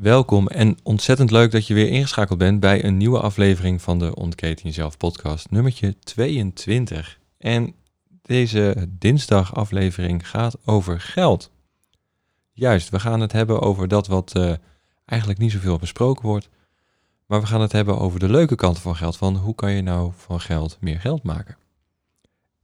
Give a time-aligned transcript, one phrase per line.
[0.00, 4.14] Welkom en ontzettend leuk dat je weer ingeschakeld bent bij een nieuwe aflevering van de
[4.14, 7.18] Ontketen Jezelf podcast, nummertje 22.
[7.38, 7.74] En
[8.22, 11.50] deze dinsdag aflevering gaat over geld.
[12.52, 14.54] Juist, we gaan het hebben over dat wat uh,
[15.04, 16.48] eigenlijk niet zoveel besproken wordt,
[17.26, 19.82] maar we gaan het hebben over de leuke kanten van geld, van hoe kan je
[19.82, 21.56] nou van geld meer geld maken?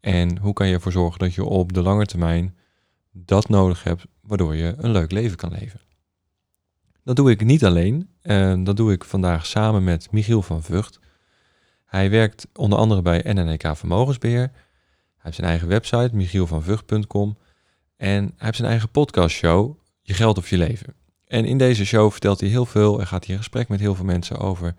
[0.00, 2.56] En hoe kan je ervoor zorgen dat je op de lange termijn
[3.12, 5.85] dat nodig hebt, waardoor je een leuk leven kan leven?
[7.06, 8.08] Dat doe ik niet alleen.
[8.22, 10.98] Uh, dat doe ik vandaag samen met Michiel van Vught.
[11.84, 14.40] Hij werkt onder andere bij NNEK Vermogensbeheer.
[14.40, 14.50] Hij
[15.18, 17.36] heeft zijn eigen website, michielvanvught.com.
[17.96, 20.94] En hij heeft zijn eigen podcastshow, Je Geld of Je Leven.
[21.26, 23.94] En in deze show vertelt hij heel veel en gaat hij in gesprek met heel
[23.94, 24.74] veel mensen over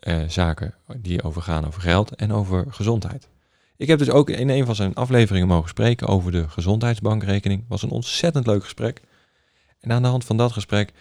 [0.00, 3.28] uh, zaken die overgaan over geld en over gezondheid.
[3.76, 7.64] Ik heb dus ook in een van zijn afleveringen mogen spreken over de gezondheidsbankrekening.
[7.68, 9.00] Was een ontzettend leuk gesprek.
[9.80, 10.92] En aan de hand van dat gesprek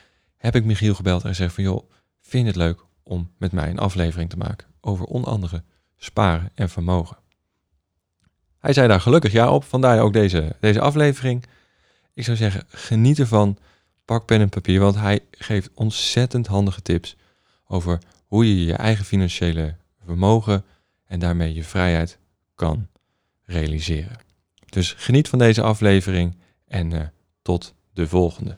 [0.41, 1.89] heb ik Michiel gebeld en gezegd van joh,
[2.21, 5.63] vind je het leuk om met mij een aflevering te maken over onder andere
[5.97, 7.17] sparen en vermogen.
[8.59, 11.45] Hij zei daar gelukkig ja op, vandaar ook deze, deze aflevering.
[12.13, 13.57] Ik zou zeggen, geniet ervan,
[14.05, 17.15] pak pen en papier, want hij geeft ontzettend handige tips
[17.67, 20.65] over hoe je je eigen financiële vermogen
[21.05, 22.17] en daarmee je vrijheid
[22.55, 22.87] kan
[23.43, 24.17] realiseren.
[24.69, 27.01] Dus geniet van deze aflevering en uh,
[27.41, 28.57] tot de volgende.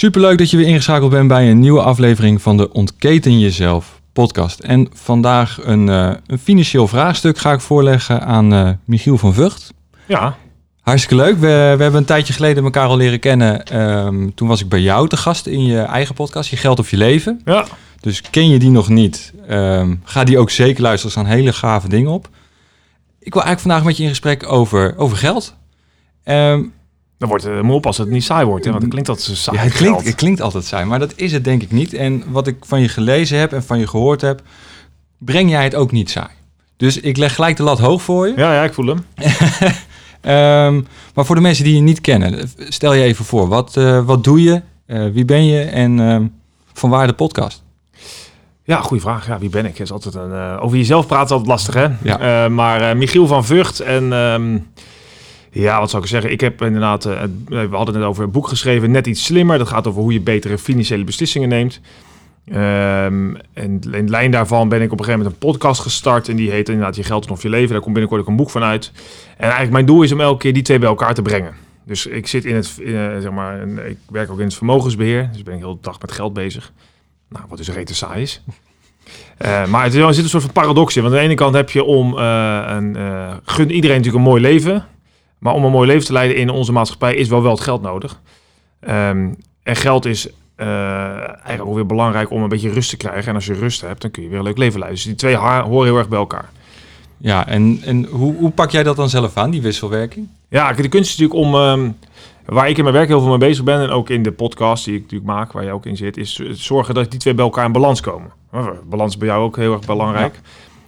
[0.00, 4.60] Superleuk dat je weer ingeschakeld bent bij een nieuwe aflevering van de Ontketen Jezelf podcast.
[4.60, 9.72] En vandaag een, uh, een financieel vraagstuk ga ik voorleggen aan uh, Michiel van Vught.
[10.06, 10.36] Ja.
[10.80, 11.34] Hartstikke leuk.
[11.34, 11.46] We,
[11.76, 13.80] we hebben een tijdje geleden elkaar al leren kennen.
[13.80, 16.90] Um, toen was ik bij jou te gast in je eigen podcast, Je Geld of
[16.90, 17.40] Je Leven.
[17.44, 17.64] Ja.
[18.00, 21.16] Dus ken je die nog niet, um, ga die ook zeker luisteren.
[21.16, 22.28] Er staan hele gave dingen op.
[23.18, 25.56] Ik wil eigenlijk vandaag met je in gesprek over, over geld.
[26.24, 26.72] Um,
[27.20, 28.64] dan wordt het moe op als het niet saai wordt.
[28.64, 28.70] Hè?
[28.70, 29.58] Want het klinkt altijd saai.
[29.58, 31.94] Ja, het klinkt, het klinkt altijd saai, maar dat is het denk ik niet.
[31.94, 34.42] En wat ik van je gelezen heb en van je gehoord heb,
[35.18, 36.28] breng jij het ook niet saai.
[36.76, 38.32] Dus ik leg gelijk de lat hoog voor je.
[38.36, 39.04] Ja, ja ik voel hem.
[40.76, 43.48] um, maar voor de mensen die je niet kennen, stel je even voor.
[43.48, 44.62] Wat, uh, wat doe je?
[44.86, 45.60] Uh, wie ben je?
[45.60, 46.20] En uh,
[46.72, 47.62] van waar de podcast?
[48.64, 49.26] Ja, goede vraag.
[49.26, 49.78] Ja, wie ben ik?
[49.78, 51.88] Is altijd een, over jezelf praten is altijd lastig, hè?
[52.02, 52.48] Ja.
[52.48, 54.12] maar Michiel van Vught en...
[54.12, 54.66] Um,
[55.50, 56.30] ja, wat zou ik zeggen?
[56.30, 59.58] Ik heb inderdaad, uh, we hadden het over een boek geschreven, net iets slimmer.
[59.58, 61.80] Dat gaat over hoe je betere financiële beslissingen neemt.
[62.48, 66.28] Um, en in lijn daarvan ben ik op een gegeven moment een podcast gestart.
[66.28, 67.70] En die heet inderdaad Je Geld of Je Leven.
[67.70, 68.92] Daar komt binnenkort ook een boek van uit.
[69.36, 71.54] En eigenlijk mijn doel is om elke keer die twee bij elkaar te brengen.
[71.84, 75.28] Dus ik zit in het, uh, zeg maar, ik werk ook in het vermogensbeheer.
[75.32, 76.72] Dus ben ik de dag met geld bezig.
[77.28, 78.42] Nou, wat dus rete saai is.
[79.38, 81.02] Uh, maar het, er zit een soort van paradox in.
[81.02, 82.96] Want aan de ene kant heb je om een,
[83.44, 84.86] gun iedereen natuurlijk een mooi leven.
[85.40, 87.82] Maar om een mooi leven te leiden in onze maatschappij is wel wel het geld
[87.82, 88.20] nodig.
[88.88, 90.66] Um, en geld is uh,
[91.28, 93.28] eigenlijk ook weer belangrijk om een beetje rust te krijgen.
[93.28, 95.00] En als je rust hebt, dan kun je weer een leuk leven leiden.
[95.00, 96.50] Dus die twee horen heel erg bij elkaar.
[97.16, 100.28] Ja, en, en hoe, hoe pak jij dat dan zelf aan, die wisselwerking?
[100.48, 101.96] Ja, de kunst is natuurlijk om, um,
[102.44, 103.80] waar ik in mijn werk heel veel mee bezig ben...
[103.80, 106.16] en ook in de podcast die ik natuurlijk maak, waar je ook in zit...
[106.16, 108.30] is zorgen dat die twee bij elkaar in balans komen.
[108.84, 110.34] Balans bij jou ook heel erg belangrijk.
[110.34, 110.40] Ja.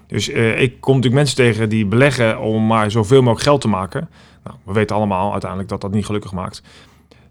[0.07, 3.69] Dus uh, ik kom natuurlijk mensen tegen die beleggen om maar zoveel mogelijk geld te
[3.69, 4.09] maken...
[4.45, 6.63] Nou, we weten allemaal uiteindelijk dat dat niet gelukkig maakt.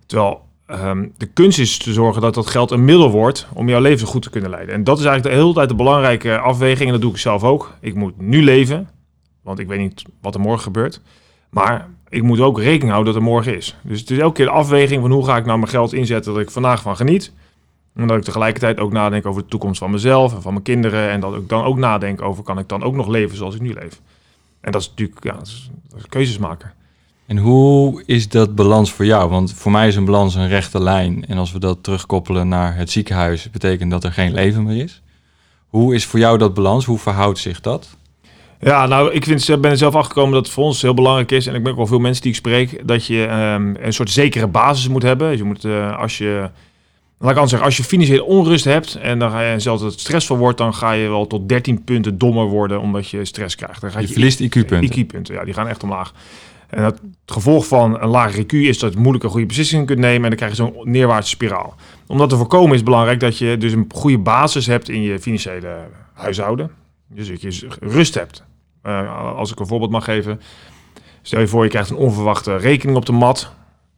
[0.06, 3.81] Terwijl um, de kunst is te zorgen dat dat geld een middel wordt om jouw
[3.81, 4.75] leven goed te kunnen leiden.
[4.75, 6.86] En dat is eigenlijk de hele tijd de belangrijke afweging.
[6.86, 7.74] En dat doe ik zelf ook.
[7.80, 8.90] Ik moet nu leven,
[9.42, 11.02] want ik weet niet wat er morgen gebeurt.
[11.50, 13.75] Maar ik moet ook rekening houden dat er morgen is.
[13.81, 16.34] Dus het is elke keer de afweging van hoe ga ik nou mijn geld inzetten
[16.34, 17.34] dat ik vandaag van geniet.
[17.96, 21.10] Omdat ik tegelijkertijd ook nadenk over de toekomst van mezelf en van mijn kinderen.
[21.10, 23.62] En dat ik dan ook nadenk over, kan ik dan ook nog leven zoals ik
[23.62, 24.02] nu leef?
[24.62, 26.74] En dat is natuurlijk, ja, dat dat is keuzes maken.
[27.31, 29.30] En hoe is dat balans voor jou?
[29.30, 31.25] Want voor mij is een balans een rechte lijn.
[31.28, 35.01] En als we dat terugkoppelen naar het ziekenhuis, betekent dat er geen leven meer is.
[35.68, 36.86] Hoe is voor jou dat balans?
[36.86, 37.98] Hoe verhoudt zich dat?
[38.60, 41.48] Ja, nou, ik vind, ben er zelf achtergekomen dat het voor ons heel belangrijk is.
[41.48, 44.10] En ik ben ook wel veel mensen die ik spreek, dat je um, een soort
[44.10, 45.30] zekere basis moet hebben.
[45.30, 46.50] Dus je moet, uh, als je,
[47.18, 50.00] laat ik anders zeggen, als je financiële onrust hebt en dan ga je zelfs het
[50.00, 53.81] stressvol wordt, dan ga je wel tot 13 punten dommer worden omdat je stress krijgt.
[53.81, 55.00] Dan ga je, je verliest IQ-punten.
[55.00, 56.13] IQ-punten, ja, die gaan echt omlaag.
[56.71, 60.23] En het gevolg van een lage IQ is dat je moeilijke goede beslissingen kunt nemen
[60.23, 61.75] en dan krijg je zo'n neerwaartse spiraal.
[62.07, 65.19] Om dat te voorkomen is belangrijk dat je dus een goede basis hebt in je
[65.19, 65.77] financiële
[66.13, 66.71] huishouden.
[67.07, 68.44] Dus dat je rust hebt.
[68.83, 70.41] Uh, als ik een voorbeeld mag geven.
[71.21, 73.51] Stel je voor, je krijgt een onverwachte rekening op de mat.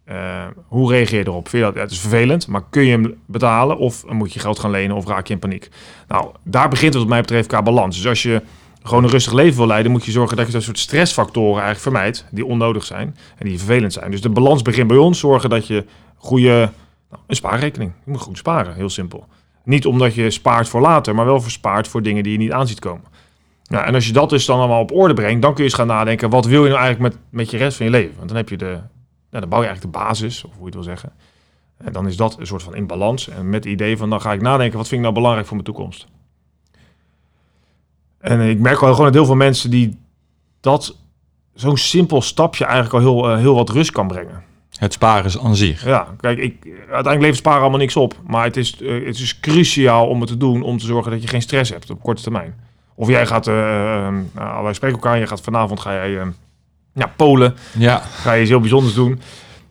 [0.10, 1.48] Uh, hoe reageer je erop?
[1.48, 1.82] Vind je dat?
[1.82, 5.08] Het is vervelend, maar kun je hem betalen of moet je geld gaan lenen of
[5.08, 5.70] raak je in paniek?
[6.08, 7.96] Nou, daar begint het wat mij betreft qua balans.
[7.96, 8.42] Dus als je
[8.84, 11.82] gewoon een rustig leven wil leiden, moet je zorgen dat je dat soort stressfactoren eigenlijk
[11.82, 14.12] vermijdt die onnodig zijn en die vervelend zijn.
[14.12, 15.86] Dus de balans begint bij ons, zorgen dat je
[16.16, 16.72] goede,
[17.10, 19.26] nou, een spaarrekening, je moet goed sparen, heel simpel.
[19.64, 22.52] Niet omdat je spaart voor later, maar wel voor spaart voor dingen die je niet
[22.52, 23.06] aan ziet komen.
[23.68, 25.80] Nou, en als je dat dus dan allemaal op orde brengt, dan kun je eens
[25.80, 28.16] gaan nadenken, wat wil je nou eigenlijk met, met je rest van je leven?
[28.18, 28.80] Want dan heb je de,
[29.30, 31.12] dan bouw je eigenlijk de basis, of hoe je het wil zeggen.
[31.78, 33.30] En dan is dat een soort van in balans.
[33.30, 35.56] En met het idee van, dan ga ik nadenken, wat vind ik nou belangrijk voor
[35.56, 36.08] mijn toekomst?
[38.24, 39.98] En ik merk wel gewoon dat heel veel mensen die
[40.60, 40.96] dat
[41.54, 44.44] zo'n simpel stapje eigenlijk al heel, uh, heel wat rust kan brengen.
[44.78, 45.86] Het sparen is aan zich.
[45.86, 48.16] Ja, kijk, ik, uiteindelijk levert sparen allemaal niks op.
[48.28, 51.22] Maar het is, uh, het is cruciaal om het te doen om te zorgen dat
[51.22, 52.56] je geen stress hebt op korte termijn.
[52.96, 53.54] Of jij gaat, uh,
[54.34, 56.34] nou, wij spreken elkaar, je gaat vanavond ga jij
[56.94, 57.56] ja, Polen.
[57.78, 57.98] Ja.
[57.98, 59.12] Ga je iets heel bijzonders doen.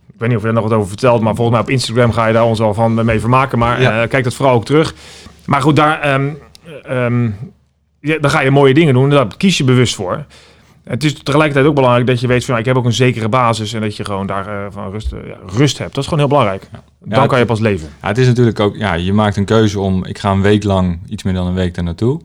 [0.07, 2.13] Ik weet niet of je er nog wat over vertelt, maar volgens mij op Instagram
[2.13, 3.59] ga je daar ons al van mee vermaken.
[3.59, 4.07] Maar ja.
[4.07, 4.95] kijk dat vooral ook terug.
[5.45, 6.39] Maar goed, daar, um,
[6.91, 7.37] um,
[8.03, 9.11] ja, dan ga je mooie dingen doen.
[9.11, 10.25] Daar kies je bewust voor.
[10.85, 13.29] Het is tegelijkertijd ook belangrijk dat je weet van nou, ik heb ook een zekere
[13.29, 15.95] basis en dat je gewoon daar uh, van rust, uh, ja, rust hebt.
[15.95, 16.69] Dat is gewoon heel belangrijk.
[16.73, 16.83] Ja.
[17.17, 17.89] Dan kan je pas leven.
[18.03, 20.65] Ja, het is natuurlijk ook, ja, je maakt een keuze om, ik ga een week
[20.65, 22.21] lang, iets meer dan een week daar naartoe.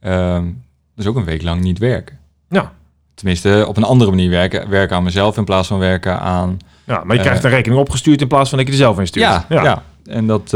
[0.00, 0.62] Um,
[0.94, 2.18] dus ook een week lang niet werken.
[2.48, 2.72] Ja.
[3.14, 4.68] Tenminste, op een andere manier werken.
[4.68, 6.58] Werken aan mezelf in plaats van werken aan...
[6.84, 8.98] Ja, maar je krijgt uh, een rekening opgestuurd in plaats van dat je er zelf
[8.98, 9.26] in stuurt.
[9.26, 9.62] Ja, ja.
[9.62, 9.82] ja.
[10.04, 10.50] en dat,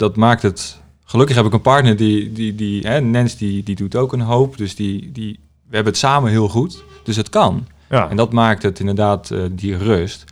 [0.00, 3.74] dat maakt het gelukkig heb ik een partner die, die, die hè, Nens, die, die
[3.74, 4.56] doet ook een hoop.
[4.56, 6.84] Dus die, die, we hebben het samen heel goed.
[7.02, 7.66] Dus het kan.
[7.90, 8.10] Ja.
[8.10, 10.24] En dat maakt het inderdaad uh, die rust.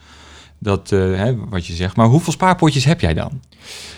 [0.59, 1.97] Dat, uh, hè, wat je zegt.
[1.97, 3.41] Maar hoeveel spaarpotjes heb jij dan?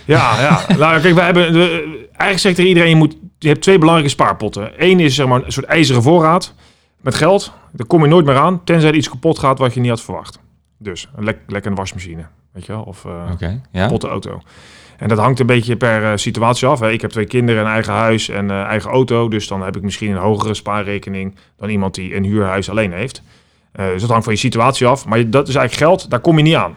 [0.04, 0.76] Ja, ja.
[0.76, 1.52] nou, kijk, wij hebben.
[1.52, 1.68] De,
[2.08, 4.72] eigenlijk zegt er iedereen: je, moet, je hebt twee belangrijke spaarpotten.
[4.76, 6.54] Eén is zeg maar een soort ijzeren voorraad
[7.00, 7.52] met geld.
[7.72, 10.02] Daar kom je nooit meer aan, tenzij er iets kapot gaat wat je niet had
[10.02, 10.38] verwacht.
[10.78, 12.26] Dus een lek, lekker een wasmachine,
[12.56, 12.82] weet je wel?
[12.82, 13.82] Of uh, okay, ja.
[13.82, 14.40] kapotte auto.
[14.96, 16.80] En dat hangt een beetje per uh, situatie af.
[16.80, 16.90] Hè.
[16.90, 19.28] Ik heb twee kinderen, een eigen huis en uh, eigen auto.
[19.28, 23.22] Dus dan heb ik misschien een hogere spaarrekening dan iemand die een huurhuis alleen heeft.
[23.72, 25.06] Dus dat hangt van je situatie af.
[25.06, 26.76] Maar dat is eigenlijk geld, daar kom je niet aan.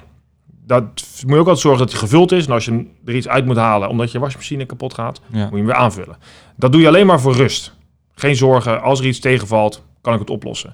[0.65, 0.83] Dat
[1.25, 2.45] moet je ook altijd zorgen dat hij gevuld is.
[2.45, 5.39] En als je er iets uit moet halen omdat je wasmachine kapot gaat, ja.
[5.39, 6.17] moet je hem weer aanvullen.
[6.55, 7.73] Dat doe je alleen maar voor rust.
[8.15, 10.73] Geen zorgen, als er iets tegenvalt, kan ik het oplossen.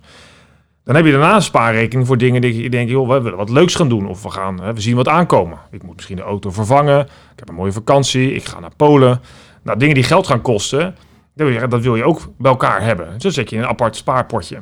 [0.86, 3.50] Dan heb je daarna een spaarrekening voor dingen die je denkt, joh, we willen wat
[3.50, 4.08] leuks gaan doen.
[4.08, 5.58] Of we, gaan, we zien wat aankomen.
[5.72, 7.00] Ik moet misschien de auto vervangen.
[7.06, 8.34] Ik heb een mooie vakantie.
[8.34, 9.22] Ik ga naar Polen.
[9.62, 10.96] Nou, dingen die geld gaan kosten,
[11.34, 13.22] dat wil je, ook bij elkaar hebben.
[13.22, 14.58] Zo zet je een apart spaarpotje.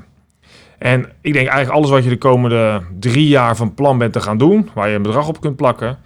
[0.78, 4.22] En ik denk eigenlijk alles wat je de komende drie jaar van plan bent te
[4.22, 5.98] gaan doen, waar je een bedrag op kunt plakken,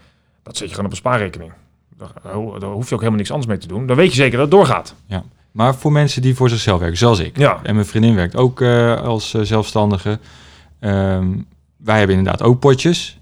[0.43, 1.51] dat zet je gewoon op een spaarrekening.
[1.97, 2.11] Daar,
[2.59, 3.85] daar hoef je ook helemaal niks anders mee te doen.
[3.85, 4.95] Dan weet je zeker dat het doorgaat.
[5.05, 5.23] Ja.
[5.57, 7.37] Maar voor mensen die voor zichzelf werken, zoals ik.
[7.37, 7.59] Ja.
[7.63, 10.19] En mijn vriendin werkt ook uh, als uh, zelfstandige.
[10.79, 11.45] Um,
[11.77, 13.19] wij hebben inderdaad ook potjes.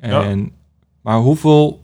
[0.00, 0.50] En, ja.
[1.02, 1.82] Maar hoeveel...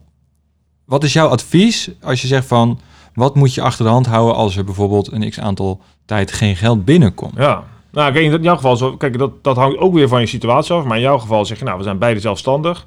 [0.85, 2.81] Wat is jouw advies als je zegt van...
[3.15, 6.85] Wat moet je achter de hand houden als er bijvoorbeeld een x-aantal tijd geen geld
[6.85, 7.37] binnenkomt?
[7.37, 8.77] Ja, nou kijk, in jouw geval...
[8.77, 10.85] Zo, kijk, dat, dat hangt ook weer van je situatie af.
[10.85, 12.87] Maar in jouw geval zeg je, nou, we zijn beide zelfstandig.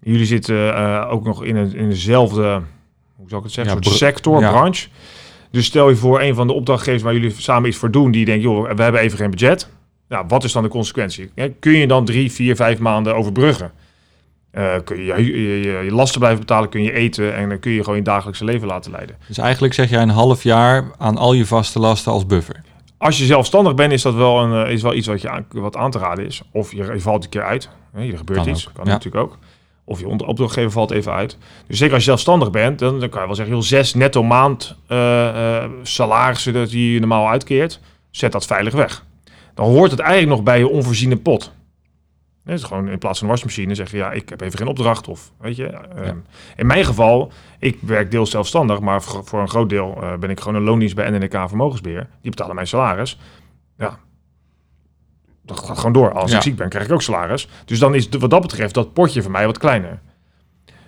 [0.00, 2.62] Jullie zitten uh, ook nog in, een, in dezelfde...
[3.16, 3.74] Hoe zou ik het zeggen?
[3.74, 4.50] Ja, soort sector, ja.
[4.50, 4.88] branche.
[5.52, 8.24] Dus stel je voor, een van de opdrachtgevers waar jullie samen iets voor doen, die
[8.24, 9.68] denkt, joh, we hebben even geen budget.
[10.08, 11.30] Nou, wat is dan de consequentie?
[11.60, 13.72] Kun je dan drie, vier, vijf maanden overbruggen?
[14.52, 17.72] Uh, kun je je, je je, lasten blijven betalen, kun je eten en dan kun
[17.72, 19.16] je gewoon je dagelijkse leven laten leiden.
[19.26, 22.62] Dus eigenlijk zeg jij een half jaar aan al je vaste lasten als buffer?
[22.98, 25.76] Als je zelfstandig bent, is dat wel, een, is wel iets wat, je aan, wat
[25.76, 26.42] aan te raden is.
[26.52, 28.90] Of je, je valt een keer uit, er gebeurt Kan iets, ook, kan ja.
[28.90, 29.38] natuurlijk ook.
[29.84, 31.38] Of je opdrachtgever valt even uit.
[31.66, 34.22] Dus zeker als je zelfstandig bent, dan, dan kan je wel zeggen, joh, zes netto
[34.22, 39.04] maand eh, salarissen dat je normaal uitkeert, zet dat veilig weg.
[39.54, 41.52] Dan hoort het eigenlijk nog bij je onvoorziene pot.
[42.44, 45.08] Het is gewoon in plaats van een wasmachine zeggen, ja, ik heb even geen opdracht.
[45.08, 46.16] Of weet je, ehm,
[46.56, 50.30] in mijn geval, ik werk deels zelfstandig, maar voor, voor een groot deel eh, ben
[50.30, 52.08] ik gewoon een loondienst bij NNK Vermogensbeheer.
[52.20, 53.18] Die betalen mijn salaris.
[53.78, 53.98] Ja,
[55.42, 56.12] dat gaat gewoon door.
[56.12, 56.36] Als Ja.
[56.36, 57.48] ik ziek ben, krijg ik ook salaris.
[57.64, 59.98] Dus dan is wat dat betreft dat potje voor mij wat kleiner.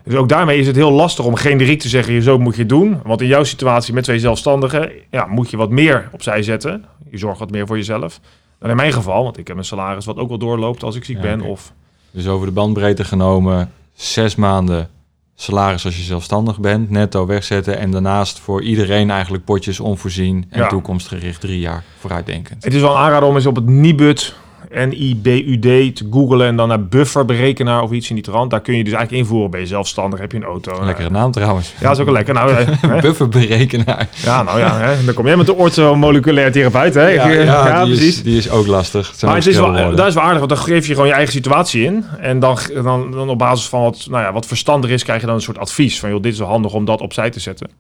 [0.04, 2.68] Dus ook daarmee is het heel lastig om generiek te zeggen, zo moet je het
[2.68, 3.00] doen.
[3.04, 6.84] Want in jouw situatie met twee zelfstandigen, ja, moet je wat meer opzij zetten.
[7.10, 8.20] Je zorgt wat meer voor jezelf.
[8.58, 11.04] Dan in mijn geval, want ik heb een salaris wat ook wel doorloopt als ik
[11.04, 11.40] ziek Ja, ben.
[11.40, 11.72] Of
[12.10, 14.88] Dus over de bandbreedte genomen, zes maanden
[15.34, 17.78] salaris als je zelfstandig bent, netto wegzetten.
[17.78, 20.68] En daarnaast voor iedereen eigenlijk potjes onvoorzien en Ja.
[20.68, 22.64] toekomstgericht drie jaar vooruitdenkend.
[22.64, 24.34] Het is wel een aanrader om eens op het Nibud,
[24.74, 28.50] N-I-B-U-D, te googlen en dan naar bufferberekenaar of iets in die trant.
[28.50, 29.50] Daar kun je dus eigenlijk invoeren.
[29.50, 30.84] Ben je zelfstandig, heb je een auto.
[30.84, 31.72] Lekkere naam trouwens.
[31.78, 32.34] Ja, dat is ook wel lekker.
[32.34, 33.00] Nou, eh?
[33.04, 34.08] Bufferberekenaar.
[34.24, 35.04] ja, nou ja, hè?
[35.04, 37.08] dan kom jij met de orthomoleculair therapeut, hè?
[37.08, 38.16] Ja, ja, die, precies.
[38.16, 39.10] Is, die is ook lastig.
[39.10, 41.14] Het Maar het is wel, dat is wel aardig, want dan geef je gewoon je
[41.14, 42.04] eigen situatie in.
[42.20, 45.26] En dan, dan, dan op basis van wat, nou ja, wat verstandig is, krijg je
[45.26, 46.00] dan een soort advies.
[46.00, 47.70] Van, joh, dit is wel handig om dat opzij te zetten.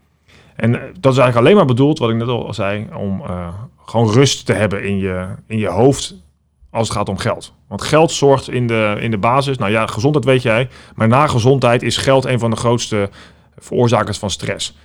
[0.56, 3.48] En eh, dat is eigenlijk alleen maar bedoeld, wat ik net al zei, om eh,
[3.84, 6.14] gewoon rust te hebben in je, in je hoofd
[6.74, 7.52] als het gaat om geld.
[7.68, 11.26] Want geld zorgt in de, in de basis, nou ja, gezondheid weet jij, maar na
[11.26, 13.10] gezondheid is geld een van de grootste
[13.58, 14.76] veroorzakers van stress.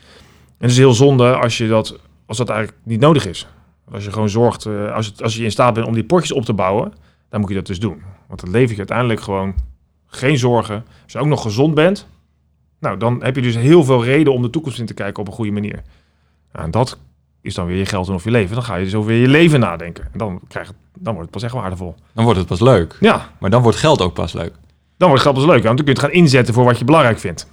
[0.47, 3.47] En het is heel zonde als, je dat, als dat eigenlijk niet nodig is.
[3.91, 6.31] Als je gewoon zorgt, eh, als, het, als je in staat bent om die potjes
[6.31, 6.93] op te bouwen,
[7.29, 8.01] dan moet je dat dus doen.
[8.27, 9.55] Want dan lever je uiteindelijk gewoon
[10.07, 10.85] geen zorgen.
[11.03, 12.07] Als je ook nog gezond bent,
[12.79, 15.27] nou, dan heb je dus heel veel reden om de toekomst in te kijken op
[15.27, 15.83] een goede manier.
[16.51, 16.97] Nou, en dat
[17.41, 18.55] is dan weer je geld en of je leven.
[18.55, 20.03] Dan ga je dus over je leven nadenken.
[20.11, 21.95] En dan, krijg dan wordt het pas echt waardevol.
[22.13, 22.95] Dan wordt het pas leuk.
[22.99, 24.53] Ja, Maar dan wordt geld ook pas leuk.
[24.97, 25.63] dan wordt geld dus leuk.
[25.63, 27.47] Want dan kun je het gaan inzetten voor wat je belangrijk vindt.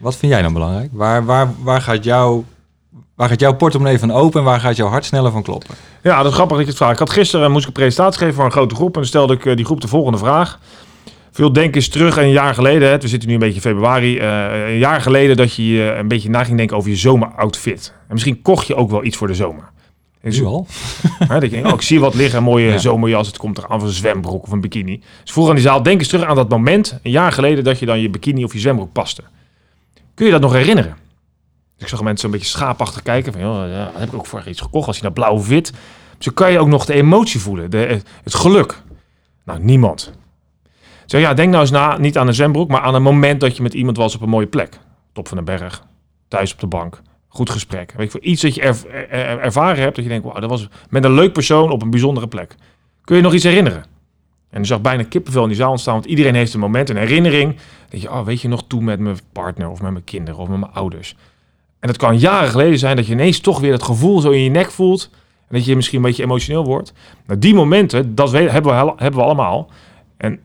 [0.00, 0.90] Wat vind jij dan belangrijk?
[0.92, 2.44] Waar, waar, waar, gaat, jouw,
[3.14, 5.74] waar gaat jouw portemonnee van open en waar gaat jouw hart sneller van kloppen?
[6.02, 6.92] Ja, dat is grappig dat je het vraagt.
[6.92, 8.94] Ik had gisteren moest ik een presentatie geven voor een grote groep.
[8.94, 10.58] En dan stelde ik eh, die groep de volgende vraag.
[11.36, 12.88] Veel denken eens terug een jaar geleden.
[12.88, 14.18] Hè, we zitten nu een beetje in februari.
[14.18, 17.92] eh, een jaar geleden dat je een beetje na ging denken over je zomeroutfit.
[17.98, 19.70] En misschien kocht je ook wel iets voor de zomer.
[20.20, 20.66] En Nu al?
[21.18, 22.78] Hè, dat je denkt, oh, ik zie wat liggen, een mooie Ja.
[22.78, 23.26] zomerjas.
[23.26, 25.02] Het komt eraan van een zwembroek of een bikini.
[25.22, 27.78] Dus vroeg aan die zaal, denk eens terug aan dat moment, een jaar geleden, dat
[27.78, 29.22] je dan je bikini of je zwembroek paste.
[30.14, 30.96] Kun je dat nog herinneren?
[31.78, 33.32] Ik zag mensen zo'n beetje schaapachtig kijken.
[33.32, 34.86] Van, joh, ja, heb ik ook vorig iets gekocht.
[34.86, 35.72] Als je nou blauw of wit.
[36.18, 38.82] Dus kan je ook nog de emotie voelen, de, het geluk.
[39.44, 40.12] Nou, niemand.
[41.06, 43.56] Zeg ja, denk nou eens na, niet aan een zwembroek, maar aan een moment dat
[43.56, 44.78] je met iemand was op een mooie plek.
[45.12, 45.84] Top van een berg,
[46.28, 47.92] thuis op de bank, goed gesprek.
[47.96, 50.50] Weet je, iets dat je erv- er- er- ervaren hebt, dat je denkt, wauw, dat
[50.50, 52.54] was met een leuk persoon op een bijzondere plek.
[53.04, 53.84] Kun je nog iets herinneren?
[54.50, 56.96] En je zag bijna kippenvel in die zaal ontstaan, want iedereen heeft een moment, een
[56.96, 57.56] herinnering.
[57.88, 60.48] Dat je, oh, weet je nog, toen met mijn partner of met mijn kinderen of
[60.48, 61.16] met mijn ouders.
[61.80, 64.40] En het kan jaren geleden zijn dat je ineens toch weer dat gevoel zo in
[64.42, 65.10] je nek voelt.
[65.48, 66.92] En dat je misschien een beetje emotioneel wordt.
[67.26, 69.70] Nou, die momenten, dat hebben, we, hebben we allemaal.
[70.16, 70.40] En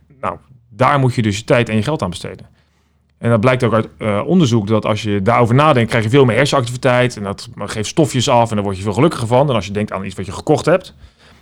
[0.81, 2.45] daar moet je dus je tijd en je geld aan besteden.
[3.17, 6.25] En dat blijkt ook uit eh, onderzoek dat als je daarover nadenkt, krijg je veel
[6.25, 7.17] meer hersenactiviteit.
[7.17, 9.71] En dat geeft stofjes af en daar word je veel gelukkiger van dan als je
[9.71, 10.93] denkt aan iets wat je gekocht hebt.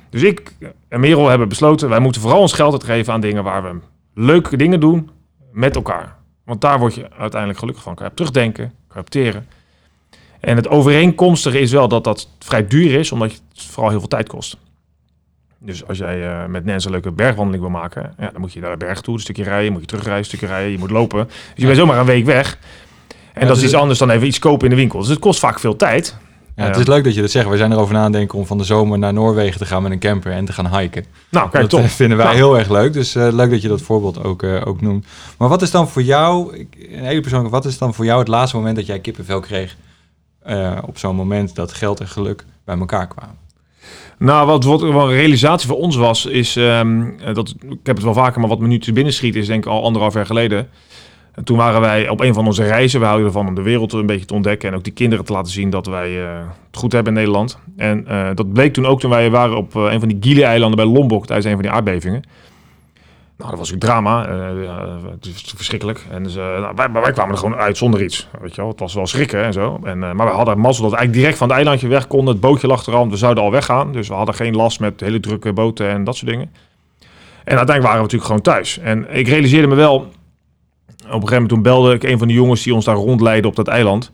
[0.10, 0.56] Dus ik
[0.88, 3.80] en Merel hebben besloten, wij moeten vooral ons geld uitgeven aan dingen waar we
[4.14, 5.10] leuke dingen doen
[5.52, 6.16] met elkaar.
[6.46, 7.96] Want daar word je uiteindelijk gelukkig van.
[7.96, 9.48] Kan je terugdenken, opteren.
[10.40, 14.08] En het overeenkomstige is wel dat dat vrij duur is, omdat het vooral heel veel
[14.08, 14.58] tijd kost.
[15.62, 18.60] Dus als jij eh, met Nens een leuke bergwandeling wil maken, ja, dan moet je
[18.60, 20.92] naar de berg toe, een stukje rijden, moet je terugrijden, een stukje rijden, je moet
[20.92, 21.26] lopen.
[21.28, 22.58] Dus je bent zomaar een week weg.
[23.34, 25.00] En Ja, dat is dus iets anders dan even iets kopen in de winkel.
[25.00, 26.18] Dus het kost vaak veel tijd.
[26.56, 27.50] Ja, het is leuk dat je dat zegt.
[27.50, 30.32] We zijn erover nadenken om van de zomer naar Noorwegen te gaan met een camper
[30.32, 31.06] en te gaan hiken.
[31.30, 31.80] Nou, kijk, dat top.
[31.80, 32.38] eh, vinden wij Nou.
[32.38, 32.94] heel erg leuk.
[32.94, 35.06] Dus eh, leuk dat je dat voorbeeld ook, ook noemt.
[35.38, 36.58] Maar wat is dan voor jou,
[36.92, 39.76] een hele persoonlijke, wat is dan voor jou het laatste moment dat jij kippenvel kreeg
[40.86, 43.36] op zo'n moment dat geld en geluk bij elkaar kwamen?
[44.20, 48.06] Nou, wat, wat een realisatie voor ons was, is ehm, eh, dat ik heb het
[48.06, 50.26] wel vaker, maar wat me nu te binnen schiet, is denk ik al anderhalf jaar
[50.26, 50.70] geleden.
[51.40, 53.00] En toen waren wij op een van onze reizen.
[53.00, 55.34] We houden ervan om de wereld een beetje te ontdekken en ook die kinderen te
[55.34, 57.58] laten zien dat wij eh, het goed hebben in Nederland.
[57.78, 60.78] En eh, dat bleek toen ook toen wij waren op eh, een van die Gili-eilanden
[60.78, 62.24] bij Lombok tijdens een van die aardbevingen.
[63.40, 64.28] Nou, dat was ook drama.
[64.28, 66.06] eh, ja, het is verschrikkelijk.
[66.10, 68.28] En dus, eh, nou, wij, wij kwamen er gewoon uit zonder iets.
[68.42, 69.80] Weet je wel, het was wel schrikken en zo.
[69.84, 72.34] En, eh, maar we hadden mazzel dat we eigenlijk direct van het eilandje weg konden.
[72.34, 73.92] Het bootje lag er al, we zouden al weggaan.
[73.92, 76.52] Dus we hadden geen last met hele drukke boten en dat soort dingen.
[77.44, 78.80] En uiteindelijk waren we natuurlijk gewoon thuis.
[78.80, 79.96] En ik realiseerde me wel...
[79.96, 80.12] Op
[81.06, 83.56] een gegeven moment toen belde ik een van de jongens die ons daar rondleidde op
[83.56, 84.12] dat eiland.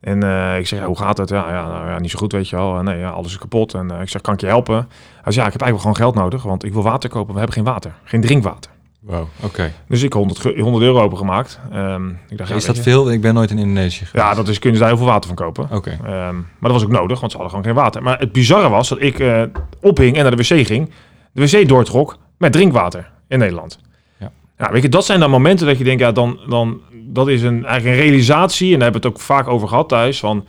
[0.00, 1.28] En eh, ik zeg, ja, hoe gaat het?
[1.28, 2.78] Ja, ja, nou, ja, niet zo goed, weet je wel.
[2.78, 3.74] En, nee, ja, alles is kapot.
[3.74, 4.74] En eh, ik zeg, kan ik je helpen?
[5.22, 7.32] Hij zei, ja, ik heb eigenlijk gewoon geld nodig, want ik wil water kopen.
[7.32, 8.70] We hebben geen water, geen drinkwater.
[9.00, 9.72] Wow, oké.
[9.88, 11.60] Dus ik 100, ge- 100 euro opengemaakt.
[11.72, 12.82] Ehm ik dacht, ja, Is dat je.
[12.82, 13.10] veel?
[13.12, 14.26] Ik ben nooit in Indonesië geweest.
[14.28, 15.68] Ja, dat is, kun je daar heel veel water van kopen.
[15.72, 15.90] Oké.
[15.90, 18.02] Ehm, maar dat was ook nodig, want ze hadden gewoon geen water.
[18.02, 19.42] Maar het bizarre was dat ik eh,
[19.80, 20.90] ophing en naar de wc ging.
[21.32, 23.78] De wc doortrok met drinkwater in Nederland.
[24.60, 27.42] Ja, weet je, dat zijn dan momenten dat je denkt, ja, dan, dan dat is
[27.42, 28.72] een, eigenlijk een realisatie.
[28.72, 30.18] En daar hebben we het ook vaak over gehad thuis.
[30.18, 30.46] Van,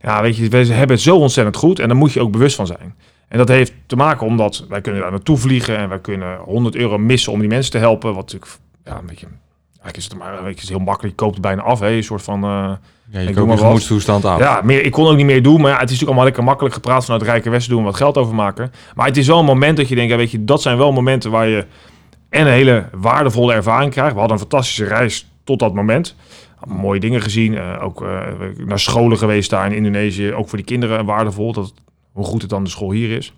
[0.00, 2.56] ja, weet je, we hebben het zo ontzettend goed en daar moet je ook bewust
[2.56, 2.94] van zijn.
[3.28, 6.76] En dat heeft te maken omdat wij kunnen daar naartoe vliegen en wij kunnen 100
[6.76, 8.14] euro missen om die mensen te helpen.
[8.14, 8.52] Wat natuurlijk,
[8.84, 9.26] ja, een beetje,
[9.66, 11.14] eigenlijk is het maar, weet je, is heel makkelijk.
[11.18, 12.44] Je koopt het bijna af, hè, een soort van.
[12.44, 12.72] Uh,
[13.10, 14.38] ja, je koopt gemoedstoestand af.
[14.38, 16.44] ja, meer, ik kon ook niet meer doen, maar ja, het is natuurlijk allemaal lekker
[16.44, 18.72] makkelijk gepraat vanuit Rijke Westen doen, wat geld overmaken.
[18.94, 20.92] Maar het is wel een moment dat je denkt, ja, weet je, dat zijn wel
[20.92, 21.66] momenten waar je
[22.30, 24.12] en een hele waardevolle ervaring krijgt.
[24.12, 26.16] We hadden een fantastische reis tot dat moment.
[26.66, 28.20] Mooie dingen gezien, eh, ook eh,
[28.64, 31.74] naar scholen geweest daar in Indonesië, ook voor die kinderen waardevol, dat,
[32.12, 33.32] hoe goed het dan de school hier is.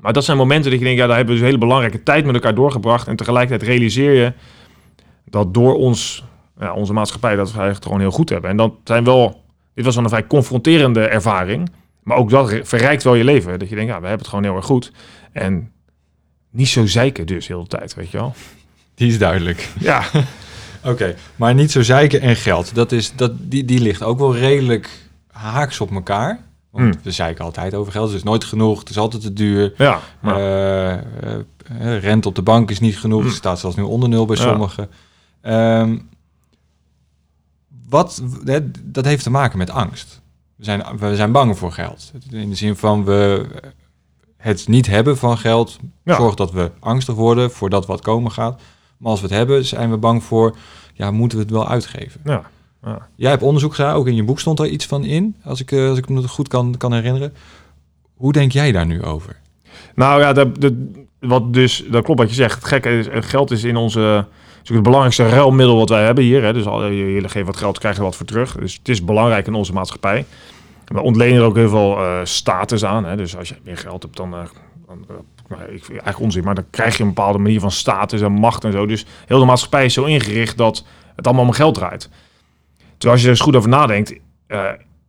[0.00, 2.02] Maar dat zijn momenten dat je denkt, ja, daar hebben we dus een hele belangrijke
[2.02, 3.08] tijd met elkaar doorgebracht.
[3.08, 4.32] En tegelijkertijd realiseer je
[5.24, 6.24] dat door ons,
[6.58, 8.50] ja, onze maatschappij, dat we eigenlijk gewoon heel goed hebben.
[8.50, 9.42] En dat zijn wel,
[9.74, 11.70] dit was wel een vrij confronterende ervaring.
[12.02, 13.58] Maar ook dat verrijkt wel je leven.
[13.58, 14.92] Dat je denkt, ja, we hebben het gewoon heel erg goed.
[15.32, 15.72] En
[16.50, 18.34] niet zo zeiken dus heel de tijd, weet je wel.
[18.94, 19.68] Die is duidelijk.
[19.78, 20.02] Ja,
[20.84, 22.74] Oké, maar niet zo zeiken en geld.
[22.74, 26.40] Dat is, dat, die, die ligt ook wel redelijk haaks op elkaar.
[26.70, 27.02] Want Hmm.
[27.04, 28.06] we zeiken altijd over geld.
[28.08, 28.78] Het is nooit genoeg.
[28.78, 29.72] Het is altijd te duur.
[29.76, 30.00] ja.
[30.20, 31.02] maar- Eh, eh,
[31.78, 33.18] eh, rente op de bank is niet genoeg.
[33.20, 33.28] Hmm.
[33.28, 34.42] Het staat zelfs nu onder nul bij Ja.
[34.42, 34.88] sommigen.
[35.40, 35.98] Ehm,
[37.88, 38.22] wat,
[38.82, 40.20] dat heeft te maken met angst.
[40.56, 42.12] We zijn, we zijn bang voor geld.
[42.30, 43.46] In de zin van we
[44.40, 46.16] het niet hebben van geld Ja.
[46.16, 48.60] zorgt dat we angstig worden voor dat wat komen gaat.
[48.96, 50.56] Maar als we het hebben, zijn we bang voor,
[50.94, 52.20] ja, moeten we het wel uitgeven?
[52.24, 52.42] ja,
[52.84, 53.08] ja.
[53.14, 55.72] Jij hebt onderzoek gedaan, ook in je boek stond daar iets van in, als ik,
[55.72, 57.34] eh, als ik me goed kan, kan herinneren.
[58.16, 59.36] Hoe denk jij daar nu over?
[59.94, 62.54] Nou ja, de, de, wat dus, dat klopt wat je zegt.
[62.54, 64.26] Het gekke is, geld is in onze,
[64.62, 66.42] is het belangrijkste ruilmiddel wat wij hebben hier.
[66.42, 66.52] Hè.
[66.52, 68.56] Dus al, je, je geeft wat geld, krijg je wat voor terug.
[68.56, 70.26] Dus het is belangrijk in onze maatschappij.
[70.90, 73.04] We ontlenen er ook heel veel eh, status aan.
[73.04, 73.16] Hè.
[73.16, 74.40] Dus als je meer geld hebt, dan, eh,
[74.86, 75.14] dan eh,
[75.48, 78.32] nou, ik vind eigenlijk onzin, maar dan krijg je een bepaalde manier van status en
[78.32, 78.86] macht en zo.
[78.86, 80.84] Dus heel de maatschappij is zo ingericht dat
[81.16, 82.10] het allemaal om geld draait.
[82.76, 84.10] Terwijl als je er eens goed over nadenkt,
[84.46, 84.64] eh,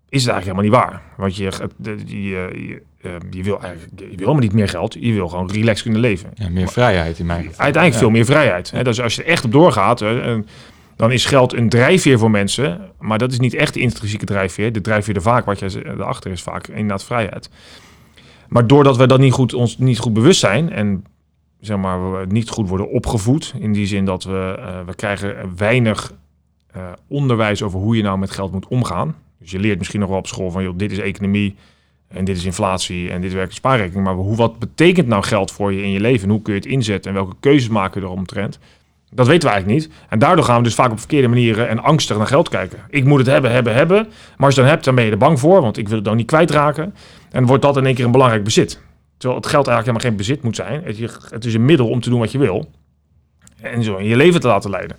[0.10, 1.02] is het eigenlijk helemaal niet waar.
[1.18, 4.94] Want je, eh, je, eh, je wil eigenlijk je wil helemaal niet meer geld.
[5.00, 6.30] Je wil gewoon relaxed kunnen leven.
[6.34, 7.60] Ja, meer vrijheid in mijn geval.
[7.60, 8.00] Uiteindelijk Ja.
[8.00, 8.72] veel meer vrijheid.
[8.72, 8.84] Hè?
[8.84, 10.48] Dus als je er echt op doorgaat, hè, en
[11.02, 12.80] dan is geld een drijfveer voor mensen.
[13.00, 14.72] Maar dat is niet echt de intrinsieke drijfveer.
[14.72, 17.50] De drijfveer er vaak, wat je ze- erachter is vaak inderdaad vrijheid.
[18.50, 21.06] Maar doordat we dat niet goed, ons niet goed bewust zijn en
[21.60, 26.14] zeg maar, niet goed worden opgevoed, in die zin dat we, eh, we krijgen weinig
[26.72, 29.16] eh, onderwijs over hoe je nou met geld moet omgaan.
[29.40, 31.56] Dus je leert misschien nog wel op school van, joh, dit is economie
[32.08, 34.06] en dit is inflatie en dit werkt spaarrekening.
[34.06, 36.24] Maar hoe, wat betekent nou geld voor je in je leven?
[36.24, 38.60] En hoe kun je het inzetten en welke keuzes maken we eromtrent?
[39.14, 39.98] Dat weten we eigenlijk niet.
[40.10, 42.80] En daardoor gaan we dus vaak op verkeerde manieren en angstig naar geld kijken.
[42.90, 44.08] Ik moet het hebben, hebben, hebben.
[44.38, 46.06] Maar als je dan hebt, dan ben je er bang voor, want ik wil het
[46.06, 46.96] dan niet kwijtraken.
[47.32, 48.82] En wordt dat in één keer een belangrijk bezit.
[49.18, 50.84] Terwijl het geld eigenlijk helemaal geen bezit moet zijn.
[51.30, 52.72] Het, is een middel om te doen wat je wil.
[53.62, 54.98] En zo in je leven te laten leiden.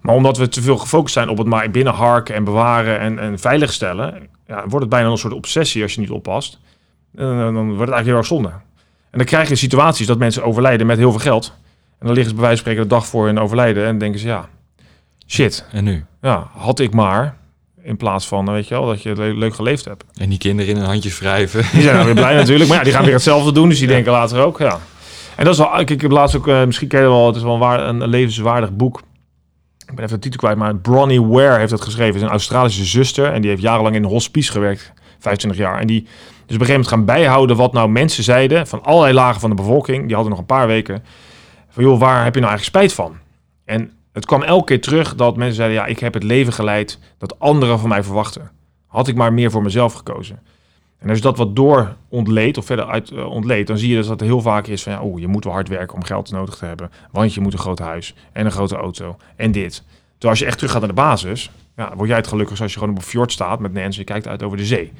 [0.00, 3.38] Maar omdat we te veel gefocust zijn op het maar binnenharken en bewaren en, en
[3.38, 6.58] veiligstellen, ja, wordt het bijna een soort obsessie als je niet oppast.
[7.14, 8.48] En dan wordt het eigenlijk heel erg zonde.
[9.10, 11.54] En dan krijg je situaties dat mensen overlijden met heel veel geld.
[12.04, 14.20] En dan liggen ze bij wijze van spreken de dag voor hun overlijden en denken
[14.20, 14.48] ze, ja,
[15.26, 16.04] shit, En nu?
[16.20, 17.36] ja, had ik maar.
[17.82, 20.04] In plaats van, weet je wel, dat je le- leuk geleefd hebt.
[20.14, 21.64] En die kinderen in hun handjes wrijven.
[21.72, 22.68] Die zijn dan weer blij natuurlijk.
[22.68, 23.68] Maar ja, die gaan weer hetzelfde doen.
[23.68, 24.78] Dus die denken later ook, ja.
[25.36, 27.36] En dat is wel, ik, ik heb laatst ook, eh, misschien ken je wel, het
[27.36, 28.98] is wel een, waar, een, een levenswaardig boek.
[29.86, 32.06] Ik ben even de titel kwijt, maar Bronnie Ware heeft het geschreven.
[32.12, 35.80] Het is een Australische zuster en die heeft jarenlang in een hospice gewerkt, 25 jaar.
[35.80, 36.10] En die dus
[36.56, 39.56] op een gegeven moment gaan bijhouden wat nou mensen zeiden van allerlei lagen van de
[39.56, 40.02] bevolking.
[40.06, 41.02] Die hadden nog een paar weken.
[41.74, 43.16] Van joh, waar heb je nou eigenlijk spijt van?
[43.64, 46.98] En het kwam elke keer terug dat mensen zeiden, ja, ik heb het leven geleid
[47.18, 48.50] dat anderen van mij verwachten.
[48.86, 50.42] Had ik maar meer voor mezelf gekozen.
[50.98, 53.96] En als je dat wat door ontleedt of verder uit eh, ontleedt, dan zie je
[53.96, 56.30] dus dat er heel vaak is van ja, je moet wel hard werken om geld
[56.30, 56.90] nodig te hebben.
[57.10, 59.74] Want je moet een groot huis en een grote auto en dit.
[60.12, 62.72] Terwijl als je echt terug gaat naar de basis, ja, word jij het gelukkig als
[62.72, 64.92] je gewoon op een fjord staat met mensen en je kijkt uit over de zee.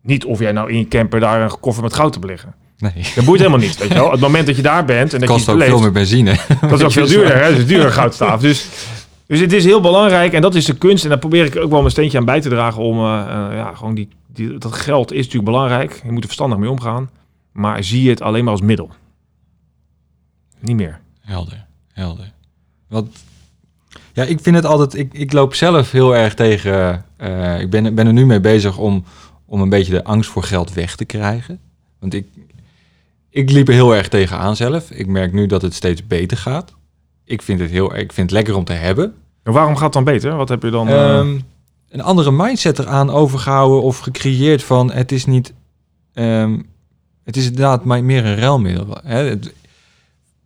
[0.00, 2.54] Niet of jij nou in je camper daar een koffer met goud hebt liggen.
[2.78, 2.92] Nee.
[3.14, 4.10] Dat boeit helemaal niet, weet je wel.
[4.10, 6.36] Het moment dat je daar bent en dat kost je ook veel meer benzine.
[6.60, 7.48] dat is ook veel duurder, hè?
[7.50, 8.40] Is duurder goudstaaf.
[8.40, 8.68] Dus,
[9.26, 11.02] dus het is heel belangrijk en dat is de kunst.
[11.02, 13.56] En daar probeer ik ook wel mijn steentje aan bij te dragen om, eh, eh,
[13.56, 16.00] ja, gewoon die, die, dat geld is natuurlijk belangrijk.
[16.04, 17.10] Je moet er verstandig mee omgaan.
[17.52, 18.90] Maar zie je het alleen maar als middel.
[20.60, 21.00] Niet meer.
[21.20, 22.32] Helder, helder.
[22.88, 23.06] Wat,
[24.12, 27.94] ja, ik vind het altijd, ik, ik loop zelf heel erg tegen, eh, ik ben,
[27.94, 29.04] ben er nu mee bezig om,
[29.46, 31.60] om een beetje de angst voor geld weg te krijgen.
[31.98, 32.26] Want ik,
[33.34, 34.90] ik liep er heel erg tegenaan zelf.
[34.90, 36.74] Ik merk nu dat het steeds beter gaat.
[37.24, 39.14] Ik vind het heel, ik vind het lekker om te hebben.
[39.42, 40.36] En waarom gaat het dan beter?
[40.36, 40.88] Wat heb je dan...
[40.88, 41.38] eh, Ehm,
[41.88, 45.52] een andere mindset eraan overgehouden of gecreëerd van het is niet,
[46.12, 46.58] ehm,
[47.24, 48.98] het is inderdaad meer een ruilmiddel.
[49.04, 49.24] Hè?
[49.24, 49.52] Het-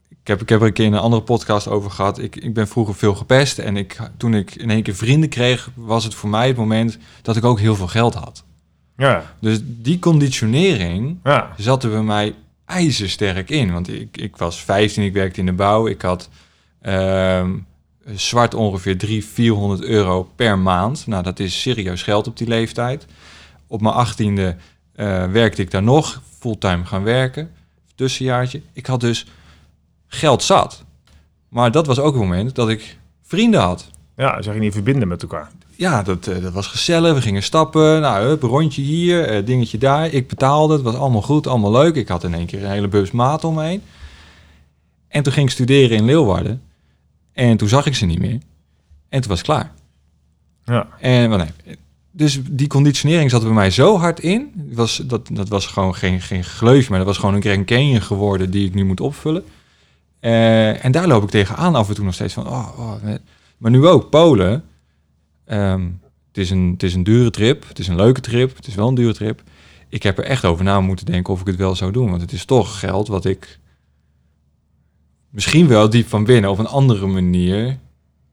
[0.08, 2.18] Ik heb, ik heb er een keer in een andere podcast over gehad.
[2.18, 3.58] Ik, ik ben vroeger veel gepest.
[3.58, 6.98] En ik, toen ik in één keer vrienden kreeg, was het voor mij het moment
[7.22, 8.44] dat ik ook heel veel geld had.
[8.96, 12.34] Ja, Dus die conditionering ja, zat er bij mij
[12.68, 13.72] ijzersterk in.
[13.72, 15.86] Want ik, ik was 15, ik werkte in de bouw.
[15.86, 16.28] Ik had
[16.80, 17.56] ehm,
[18.14, 21.06] zwart ongeveer 300, 400 euro per maand.
[21.06, 23.06] Nou, dat is serieus geld op die leeftijd.
[23.66, 24.56] Op mijn achttiende
[24.94, 27.50] eh werkte ik daar nog, fulltime gaan werken.
[27.94, 28.62] Tussenjaartje.
[28.72, 29.26] Ik had dus
[30.06, 30.84] geld zat.
[31.48, 33.90] Maar dat was ook een moment dat ik vrienden had.
[34.16, 35.50] ja, je niet verbinden met elkaar.
[35.78, 37.14] Ja, dat, eh, dat was gezellig.
[37.14, 38.00] We gingen stappen.
[38.00, 40.12] Nou, hup, een rondje hier, eh, dingetje daar.
[40.12, 40.74] Ik betaalde.
[40.74, 41.94] Het was allemaal goed, allemaal leuk.
[41.94, 43.82] Ik had in één keer een hele bus maat om me heen.
[45.08, 46.62] En toen ging ik studeren in Leeuwarden.
[47.32, 48.38] En toen zag ik ze niet meer.
[49.08, 49.72] En toen was het klaar.
[50.64, 51.76] Ja, En, maar nee,
[52.10, 54.52] dus die conditionering zat bij mij zo hard in.
[54.72, 58.50] Was, dat, dat was gewoon geen, geen gleuf, maar dat was gewoon een Canyon geworden
[58.50, 59.44] die ik nu moet opvullen.
[60.20, 62.46] Eh, en daar loop ik tegenaan af en toe nog steeds van.
[62.46, 62.92] Oh, oh,
[63.58, 64.64] maar nu ook, Polen.
[65.48, 65.84] Ehm,
[66.28, 67.68] het, is een, het is een dure trip.
[67.68, 68.56] Het is een leuke trip.
[68.56, 69.42] Het is wel een dure trip.
[69.88, 72.10] Ik heb er echt over na moeten denken of ik het wel zou doen.
[72.10, 73.58] Want het is toch geld wat ik
[75.30, 77.78] misschien wel diep van binnen op een andere manier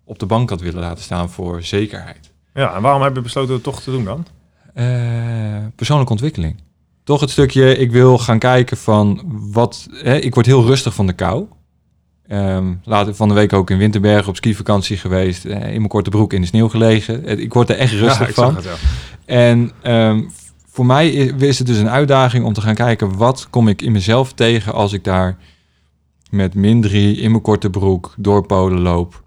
[0.03, 2.31] op de bank had willen laten staan voor zekerheid.
[2.53, 4.25] ja, en waarom heb je besloten het toch te doen dan?
[4.73, 6.63] Eh, persoonlijke ontwikkeling.
[7.03, 9.87] Toch het stukje, ik wil gaan kijken van wat...
[9.91, 11.47] Hè, ik word heel rustig van de kou.
[12.27, 15.45] Ehm later van de week ook in Winterbergen op skivakantie geweest.
[15.45, 17.39] eh, in mijn korte broek in de sneeuw gelegen.
[17.39, 18.55] Ik word er echt rustig ja, van.
[18.55, 18.67] het.
[19.25, 20.21] En ehm,
[20.67, 23.17] voor mij is het dus een uitdaging om te gaan kijken...
[23.17, 25.37] wat kom ik in mezelf tegen als ik daar
[26.29, 29.23] met min drie in mijn korte broek door Polen loop...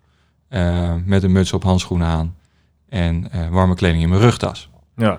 [0.48, 2.34] eh, met een muts op handschoenen aan
[2.88, 4.70] en eh, warme kleding in mijn rugtas.
[4.96, 5.18] Ja,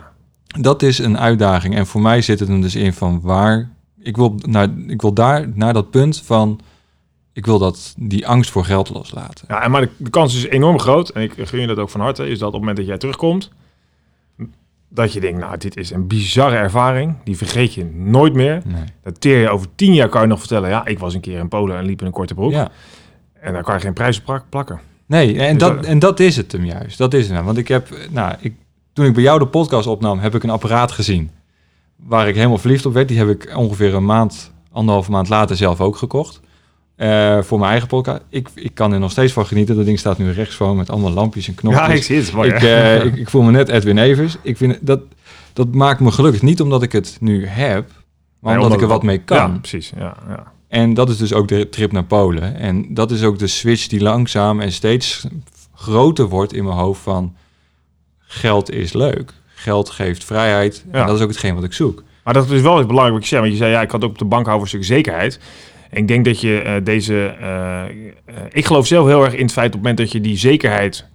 [0.59, 1.75] Dat is een uitdaging.
[1.75, 3.69] En voor mij zit het er dus in van waar...
[4.01, 6.59] Ik wil, naar, ik wil daar naar dat punt van...
[7.39, 9.45] Ik wil dat, die angst voor geld loslaten.
[9.47, 11.09] ja en maar de, de kans is enorm groot.
[11.09, 12.27] En ik gun je dat ook van harte.
[12.27, 13.51] Is dat op het moment dat jij terugkomt...
[14.89, 17.15] dat je denkt, nou, dit is een bizarre ervaring.
[17.23, 18.61] Die vergeet je nooit meer.
[18.65, 18.83] Nee.
[19.03, 20.69] Dat teer je over tien jaar kan je nog vertellen...
[20.69, 22.51] ja, ik was een keer in Polen en liep in een korte broek.
[22.51, 22.69] Ja.
[23.33, 24.79] En daar kan je geen prijs op plakken.
[25.05, 26.97] Nee, en Dus dat, dat- en dat is het hem juist.
[26.97, 27.45] Dat is het hem.
[27.45, 28.53] Want ik heb, nou, ik,
[28.93, 31.31] toen ik bij jou de podcast opnam, heb ik een apparaat gezien.
[31.95, 33.07] Waar ik helemaal verliefd op werd.
[33.07, 36.39] Die heb ik ongeveer een maand, anderhalve maand later zelf ook gekocht.
[36.99, 38.21] Eh, voor mijn eigen podcast.
[38.29, 39.75] Ik, ik kan er nog steeds van genieten.
[39.75, 41.87] Dat ding staat nu rechts voor me met allemaal lampjes en knopjes.
[41.87, 42.31] Ja, ik zie het.
[42.31, 42.97] Mooi, ik, hè?
[42.97, 44.37] eh, ik, ik voel me net Edwin Evers.
[44.41, 44.99] Ik vind dat,
[45.53, 46.41] dat maakt me gelukkig.
[46.41, 47.89] Niet omdat ik het nu heb,
[48.39, 49.37] maar Nee, omdat ik er wat mee kan.
[49.37, 49.91] Ja, precies.
[49.97, 50.51] Ja, ja.
[50.67, 52.55] En dat is dus ook de trip naar Polen.
[52.55, 55.27] En dat is ook de switch die langzaam en steeds
[55.75, 57.35] groter wordt in mijn hoofd van
[58.19, 59.33] geld is leuk.
[59.47, 60.85] Geld geeft vrijheid.
[60.91, 60.99] Ja.
[60.99, 62.03] En dat is ook hetgeen wat ik zoek.
[62.23, 63.41] Maar dat is wel iets belangrijk wat je zei.
[63.41, 65.39] Want je zei, ja, ik had ook op de bank houden voor een stuk zekerheid.
[65.89, 67.35] En ik denk dat je eh, deze...
[67.39, 67.89] eh, eh,
[68.51, 71.05] ik geloof zelf heel erg in het feit op het moment dat je die zekerheid...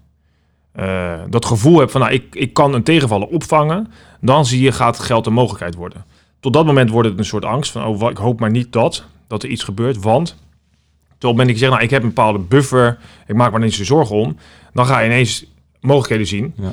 [1.29, 3.93] dat gevoel hebt van, nou, ik, ik kan een tegenvallen opvangen.
[4.21, 6.05] Dan zie je, gaat geld een mogelijkheid worden.
[6.41, 9.05] Tot dat moment wordt het een soort angst van, oh, ik hoop maar niet dat,
[9.27, 10.03] dat er iets gebeurt.
[10.03, 10.35] Want, tot
[11.09, 13.59] op het moment dat je zegt, nou, ik heb een bepaalde buffer, ik maak me
[13.59, 14.37] niet zo zorgen om.
[14.73, 15.45] Dan ga je ineens
[15.81, 16.53] mogelijkheden zien.
[16.57, 16.73] Ja.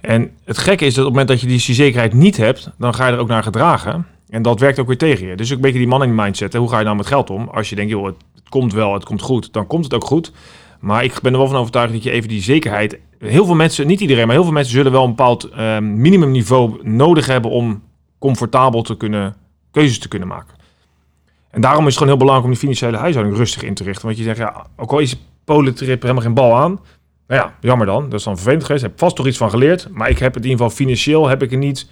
[0.00, 2.70] En het gekke is dat op het moment dat je die, die zekerheid niet hebt,
[2.78, 4.06] dan ga je er ook naar gedragen.
[4.28, 5.36] En dat werkt ook weer tegen je.
[5.36, 6.54] Dus ook een beetje die man in mindset.
[6.54, 7.48] Hoe ga je nou met geld om?
[7.48, 10.32] Als je denkt, joh, het, komt wel, het komt goed, dan komt het ook goed.
[10.80, 12.98] Maar ik ben er wel van overtuigd dat je even die zekerheid...
[13.18, 16.78] Heel veel mensen, niet iedereen, maar heel veel mensen zullen wel een bepaald eh, minimumniveau
[16.82, 17.82] nodig hebben om
[18.18, 19.36] comfortabel te kunnen,
[19.70, 20.54] keuzes te kunnen maken.
[21.50, 24.06] En daarom is het gewoon heel belangrijk om die financiële huishouding rustig in te richten.
[24.06, 26.80] Want je zegt, ja, ook al is Polentrip helemaal geen bal aan.
[27.26, 28.04] Nou ja, jammer dan.
[28.04, 28.84] Dat is dan vervelend geweest.
[28.84, 29.88] Ik heb vast toch iets van geleerd.
[29.90, 31.88] Maar ik heb het in ieder geval financieel heb ik er niet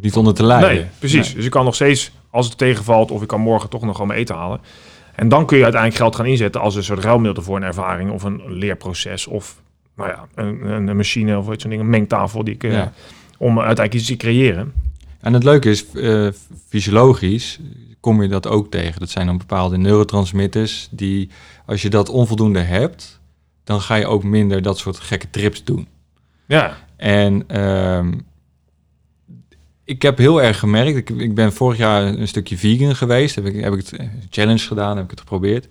[0.00, 0.68] Niet onder te lijden.
[0.74, 1.26] Nee, precies.
[1.26, 1.34] Nee.
[1.34, 4.06] Dus ik kan nog steeds, als het tegenvalt, of ik kan morgen toch nog gewoon
[4.06, 4.60] mijn eten halen.
[5.14, 8.10] En dan kun je uiteindelijk geld gaan inzetten als een soort ruilmiddel voor een ervaring
[8.10, 9.62] of een leerproces of
[9.96, 12.72] nou ja, een, een, een machine of iets zo'n ding, een mengtafel die ik, eh,
[12.72, 12.92] Ja.
[13.38, 14.72] om uiteindelijk iets te creëren.
[15.20, 16.28] En het leuke is, eh,
[16.68, 17.58] fysiologisch
[18.00, 19.00] kom je dat ook tegen.
[19.00, 21.30] Dat zijn dan bepaalde neurotransmitters die,
[21.66, 23.20] als je dat onvoldoende hebt,
[23.64, 25.88] dan ga je ook minder dat soort gekke trips doen.
[26.46, 28.12] Ja, En ehm,
[29.84, 33.46] ik heb heel erg gemerkt, ik, ik ben vorig jaar een stukje vegan geweest, heb
[33.46, 35.68] ik, heb ik het eh, challenge gedaan, heb ik het geprobeerd.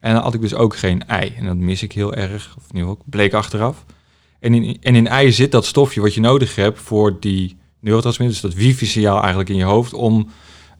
[0.00, 1.34] En dan had ik dus ook geen ei.
[1.36, 3.84] En dat mis ik heel erg, of nu ook, bleek achteraf.
[4.40, 8.40] En in, en in ei zit dat stofje wat je nodig hebt voor die neurotransmitters,
[8.40, 10.28] dat wifi-signaal eigenlijk in je hoofd, om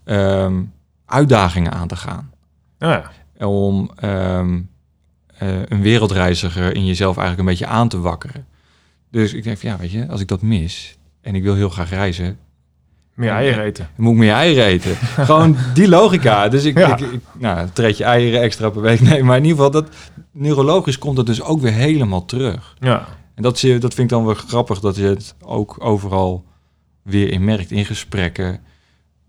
[0.05, 0.62] ehm,
[1.07, 2.33] uitdagingen aan te gaan
[2.79, 3.12] ja,
[3.47, 4.61] om ehm,
[5.27, 8.47] eh, een wereldreiziger in jezelf eigenlijk een beetje aan te wakkeren.
[9.11, 11.68] Dus ik denk van ja, weet je, als ik dat mis en ik wil heel
[11.68, 12.38] graag reizen,
[13.14, 13.88] Meer eieren eten.
[13.96, 14.96] Dan moet ik meer eieren eten.
[15.27, 16.48] Gewoon die logica.
[16.48, 16.96] Dus ik, Ja.
[16.96, 19.00] ik, ik nou, treed je eieren extra per week.
[19.00, 19.88] Nee, maar in ieder geval, dat,
[20.33, 22.77] neurologisch komt het dus ook weer helemaal terug.
[22.81, 23.07] Ja.
[23.35, 26.44] En dat, zie dat vind ik dan wel grappig, dat je het ook overal
[27.03, 27.70] weer in merkt.
[27.70, 28.61] In gesprekken,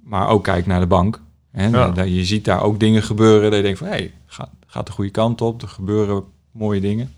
[0.04, 1.22] maar ook kijkt naar de bank.
[1.52, 2.02] En Ja.
[2.04, 3.88] je ziet daar ook dingen gebeuren dat je denkt van...
[3.88, 7.14] hé, hey, gaat, gaat de goede kant op, er gebeuren mooie dingen.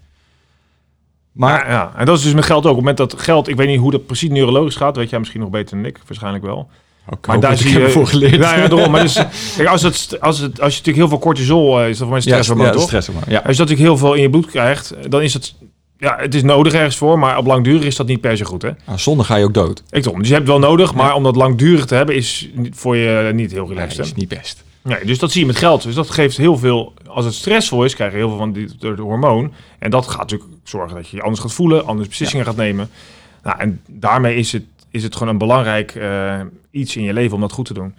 [1.38, 2.72] Maar Maar ja, en dat is dus met geld ook.
[2.72, 5.20] Op het moment dat geld, ik weet niet hoe dat precies neurologisch gaat, weet jij
[5.20, 6.70] misschien nog beter dan ik, waarschijnlijk wel.
[7.14, 8.36] ook Maar daar zie je voor geleerd.
[8.36, 8.92] Ja, ja, daarom.
[8.92, 9.14] Maar dus,
[9.58, 12.16] kijk, als, het, als, het, als je natuurlijk heel veel cortisol, eh, is dat voor
[12.18, 12.82] mij ja, stresshormoon, ja, toch?
[12.82, 13.24] stresshormoon.
[13.28, 13.36] Ja.
[13.38, 15.54] Als je dat natuurlijk heel veel in je bloed krijgt, dan is het,
[15.98, 18.62] ja, het is nodig ergens voor, maar op langdurig is dat niet per se goed,
[18.62, 18.70] hè?
[18.86, 19.84] Nou, zonder ga je ook dood.
[19.90, 22.50] Ik toch, dus je hebt het wel nodig, maar om dat langdurig te hebben is
[22.54, 24.12] niet- voor je niet heel Nee, relaxed, dat hè?
[24.12, 24.64] is niet best.
[24.88, 25.84] Nee, dus dat zie je met geld.
[25.84, 26.94] Dus dat geeft heel veel.
[27.08, 29.54] Als het stressvol is, krijg je heel veel van de hormoon.
[29.80, 32.90] En dat gaat natuurlijk zorgen dat je je anders gaat voelen, anders beslissingen gaat nemen.
[33.44, 36.40] Nou, en daarmee is het, is het gewoon een belangrijk eh,
[36.72, 37.96] iets in je leven om dat goed te doen.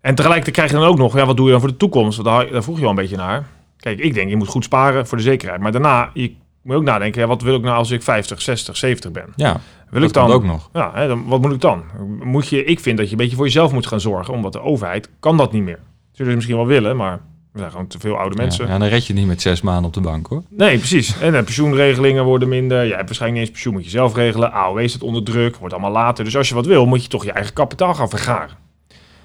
[0.00, 2.22] En tegelijkertijd krijg je dan ook nog, ja, wat doe je dan voor de toekomst?
[2.22, 3.46] Want daar, daar vroeg je al een beetje naar.
[3.76, 5.60] Kijk, ik denk, je moet goed sparen voor de zekerheid.
[5.60, 8.76] Maar daarna, je moet ook nadenken, ja, wat wil ik nou als ik 50, 60,
[8.76, 9.32] 70 ben?
[9.36, 10.68] Ja, Wil dat ik dan ook nog.
[10.72, 11.84] ja, hè, dan, wat moet ik dan?
[12.22, 14.60] Moet je, ik vind dat je een beetje voor jezelf moet gaan zorgen, omdat de
[14.60, 15.78] overheid kan dat niet meer.
[16.14, 17.20] Zullen ze misschien wel willen, maar
[17.52, 18.66] we zijn gewoon te veel oude mensen.
[18.66, 20.42] Ja, ja, dan red je het niet met zes maanden op de bank, hoor.
[20.48, 21.20] Nee, precies.
[21.20, 22.84] En de pensioenregelingen worden minder.
[22.84, 24.52] Je hebt waarschijnlijk niet eens pensioen, moet je zelf regelen.
[24.52, 26.24] AOW zit onder druk, wordt allemaal later.
[26.24, 28.56] Dus als je wat wil, moet je toch je eigen kapitaal gaan vergaren.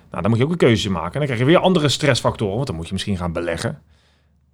[0.10, 1.12] Nou, dan moet je ook een keuze maken.
[1.14, 3.70] En dan krijg je weer andere stressfactoren, want dan moet je misschien gaan beleggen.
[3.70, 3.82] Nou,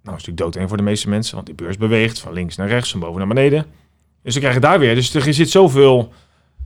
[0.02, 2.68] dat is natuurlijk doodeng voor de meeste mensen, want die beurs beweegt van links naar
[2.68, 3.66] rechts, van boven naar beneden.
[4.22, 4.94] Dus dan krijg je daar weer.
[4.94, 6.12] Dus er zit zoveel...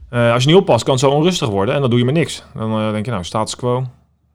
[0.09, 2.13] eh, als je niet oppast, kan het zo onrustig worden en dan doe je maar
[2.13, 2.43] niks.
[2.53, 3.87] Dan eh, denk je, nou, status quo.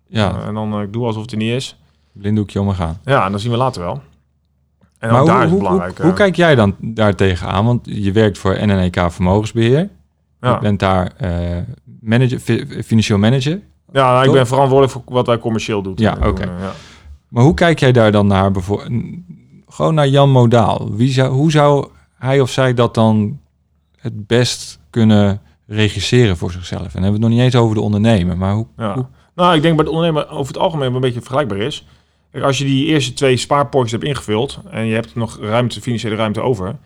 [0.09, 1.77] Ja, Eh, en dan eh, ik doe alsof het er niet is.
[2.13, 2.99] blinddoekje om me gaan.
[3.05, 4.01] Ja, en dan zien we later wel.
[4.99, 5.97] En Maar ook hoe, daar is het hoe, belangrijk.
[5.97, 7.65] hoe, hoe eh, kijk jij dan daar tegenaan?
[7.65, 9.89] Want je werkt voor NNEK Vermogensbeheer.
[10.41, 10.53] ja.
[10.55, 11.13] Je bent daar
[12.01, 13.61] manager, fi- financieel manager.
[13.93, 15.93] Ja, nou, ik ben verantwoordelijk voor wat wij commercieel doen.
[15.97, 16.43] Ja, oké.
[16.45, 16.73] ja.
[17.29, 18.51] Maar hoe kijk jij daar dan naar?
[19.69, 20.95] Gewoon naar Jan Modaal.
[20.95, 21.89] Wie zou, hoe zou
[22.19, 23.39] hij of zij dat dan
[23.97, 26.81] het best kunnen regisseren voor zichzelf?
[26.83, 28.37] En dan hebben we het nog niet eens over de ondernemer.
[28.39, 28.95] Maar hoe, Ja.
[28.95, 31.87] hoe- Nou, ik denk bij de ondernemer over het algemeen een beetje vergelijkbaar is.
[32.43, 36.41] Als je die eerste twee spaarpotjes hebt ingevuld en je hebt nog ruimte, financiële ruimte
[36.41, 36.77] over,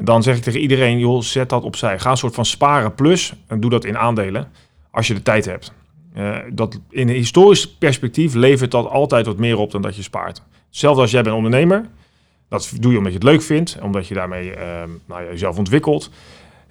[0.00, 1.98] dan zeg ik tegen iedereen, joh, zet dat opzij.
[1.98, 4.48] Ga een soort van sparen plus en doe dat in aandelen
[4.90, 5.72] als je de tijd hebt.
[6.14, 10.02] Eh, dat in een historisch perspectief levert dat altijd wat meer op dan dat je
[10.02, 10.42] spaart.
[10.68, 11.84] Hetzelfde als jij bent ondernemer.
[12.48, 16.10] Dat doe je omdat je het leuk vindt, omdat je daarmee eh, nou, jezelf ontwikkelt.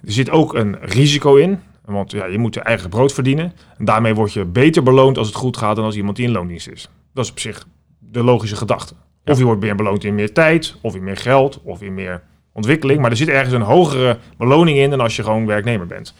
[0.04, 1.60] Er zit ook een risico in,
[1.92, 3.52] want ja, je moet je eigen brood verdienen.
[3.78, 6.32] En daarmee word je beter beloond als het goed gaat dan als iemand die in
[6.32, 6.88] loondienst is.
[7.14, 7.66] Dat is op zich
[7.98, 8.94] de logische gedachte.
[9.24, 12.22] Of je wordt meer beloond in meer tijd, of in meer geld, of in meer
[12.52, 13.00] ontwikkeling.
[13.00, 16.14] Maar er zit ergens een hogere beloning in dan als je gewoon werknemer bent.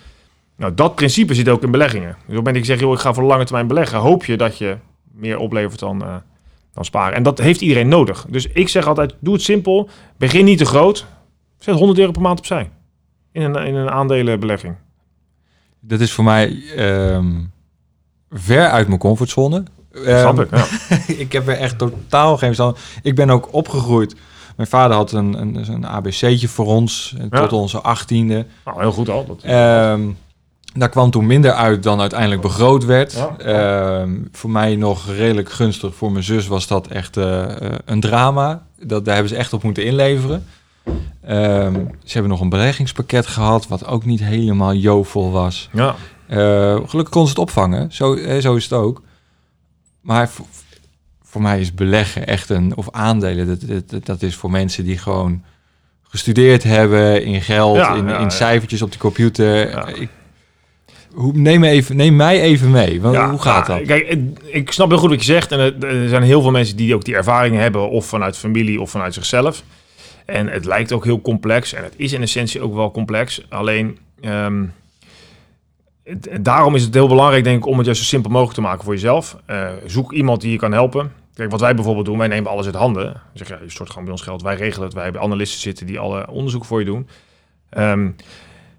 [0.57, 2.09] Nou, dat principe zit ook in beleggingen.
[2.09, 4.25] Dus op het moment dat ik zeg, joh, ik ga voor lange termijn beleggen, hoop
[4.25, 4.77] je dat je
[5.13, 6.15] meer oplevert dan, eh,
[6.73, 7.17] dan sparen.
[7.17, 8.27] En dat heeft iedereen nodig.
[8.29, 9.89] Dus ik zeg altijd, doe het simpel.
[10.17, 11.07] Begin niet te groot.
[11.59, 12.71] Zet 100 euro per maand opzij.
[13.33, 14.77] In een, in een aandelenbelegging.
[15.81, 17.27] Dat is voor mij ehm,
[18.31, 19.63] ver uit mijn comfortzone.
[20.05, 20.67] Ehm, ik, ja.
[21.25, 22.79] ik heb er echt totaal geen verstand.
[23.03, 24.17] Ik ben ook opgegroeid.
[24.57, 28.47] Mijn vader had een, een, een ABC'tje voor ons eh, tot onze achttiende.
[28.65, 29.27] Nou, heel goed al.
[29.27, 30.01] Dat, Ehm
[30.75, 33.13] daar kwam toen minder uit dan uiteindelijk begroot werd.
[33.39, 34.07] Ja.
[34.33, 35.95] Voor mij nog redelijk gunstig.
[35.95, 38.63] Voor mijn zus was dat echt eh, eh, een drama.
[38.83, 40.47] Dat, daar hebben ze echt op moeten inleveren.
[41.31, 45.69] Ehm, ze hebben nog een beleggingspakket gehad, wat ook niet helemaal jovel was.
[45.73, 45.95] ja.
[46.27, 47.93] Eh, gelukkig kon ze het opvangen.
[47.93, 49.03] Zo, eh, zo is het ook.
[50.01, 50.47] Maar voor,
[51.23, 52.77] voor mij is beleggen echt een...
[52.77, 55.43] Of aandelen, dat, dat, dat is voor mensen die gewoon
[56.03, 59.71] gestudeerd hebben in geld, Ja, in, ja, in cijfertjes op de computer.
[59.71, 59.87] Ja.
[59.87, 60.09] Ik,
[61.15, 63.01] hoe, neem, me even, neem mij even mee.
[63.01, 63.87] Want, hoe gaat ja, dat?
[63.87, 65.53] Kijk, ik snap heel goed wat je zegt.
[65.53, 68.81] En er, er zijn heel veel mensen die ook die ervaring hebben, of vanuit familie
[68.81, 69.63] of vanuit zichzelf.
[70.27, 71.73] En het lijkt ook heel complex.
[71.73, 73.45] En het is in essentie ook wel complex.
[73.49, 74.65] Alleen, ehm,
[76.41, 78.85] daarom is het heel belangrijk, denk ik, om het juist zo simpel mogelijk te maken
[78.85, 79.37] voor jezelf.
[79.47, 81.13] Eh, zoek iemand die je kan helpen.
[81.35, 83.21] Kijk, wat wij bijvoorbeeld doen, wij nemen alles uit handen.
[83.35, 84.95] Zeggen, ja, je stort gewoon bij ons geld, wij regelen het.
[84.95, 87.09] Wij hebben analisten zitten die alle onderzoek voor je doen.
[87.71, 88.11] Ehm,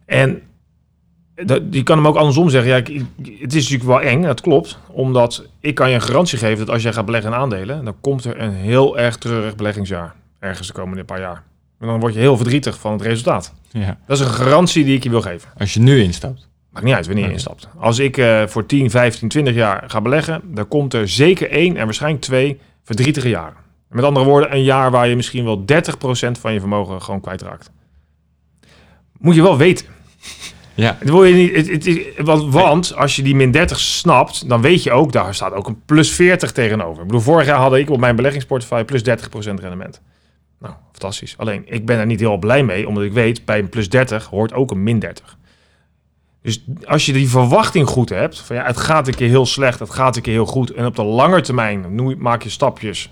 [0.05, 0.41] en
[1.35, 2.71] dat, je kan hem ook andersom zeggen.
[2.71, 3.01] Ja,
[3.41, 4.77] het is natuurlijk wel eng, dat klopt.
[4.87, 7.95] Omdat ik kan je een garantie geven dat als jij gaat beleggen in aandelen, dan
[8.01, 10.15] komt er een heel erg treurig beleggingsjaar.
[10.41, 11.43] Ergens de komende paar jaar.
[11.79, 13.53] En dan word je heel verdrietig van het resultaat.
[13.71, 13.97] Ja.
[14.05, 15.49] Dat is een garantie die ik je wil geven.
[15.57, 16.47] Als je nu instapt.
[16.69, 17.67] Maakt niet uit wanneer je instapt.
[17.77, 21.77] Als ik eh, voor 10, 15, 20 jaar ga beleggen, dan komt er zeker één
[21.77, 23.57] en waarschijnlijk twee verdrietige jaren.
[23.89, 25.65] Met andere woorden, een jaar waar je misschien wel 30%
[26.39, 27.71] van je vermogen gewoon kwijtraakt.
[29.17, 29.85] Moet je wel weten.
[30.73, 30.95] Ja.
[30.99, 34.49] Het wil je niet, het, het is, want, want als je die min 30 snapt,
[34.49, 37.01] dan weet je ook, daar staat ook een plus 40 tegenover.
[37.01, 40.01] Ik bedoel, vorig jaar had ik op mijn beleggingsportefeuille plus 30% rendement.
[41.01, 41.37] Fantastisch.
[41.37, 44.25] Alleen, ik ben er niet heel blij mee, omdat ik weet, bij een plus 30
[44.25, 45.37] hoort ook een min 30.
[46.41, 49.79] Dus als je die verwachting goed hebt, van ja, het gaat een keer heel slecht,
[49.79, 51.85] het gaat een keer heel goed, en op de lange termijn
[52.17, 53.11] maak je stapjes,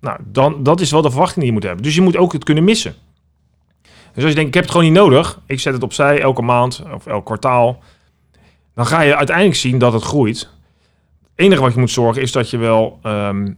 [0.00, 1.82] nou, dan, dat is wel de verwachting die je moet hebben.
[1.82, 2.94] Dus je moet ook het kunnen missen.
[4.14, 6.42] Dus als je denkt, ik heb het gewoon niet nodig, ik zet het opzij elke
[6.42, 7.82] maand of elk kwartaal,
[8.74, 10.38] dan ga je uiteindelijk zien dat het groeit.
[10.38, 10.50] Het
[11.34, 13.52] enige wat je moet zorgen is dat je wel ehm,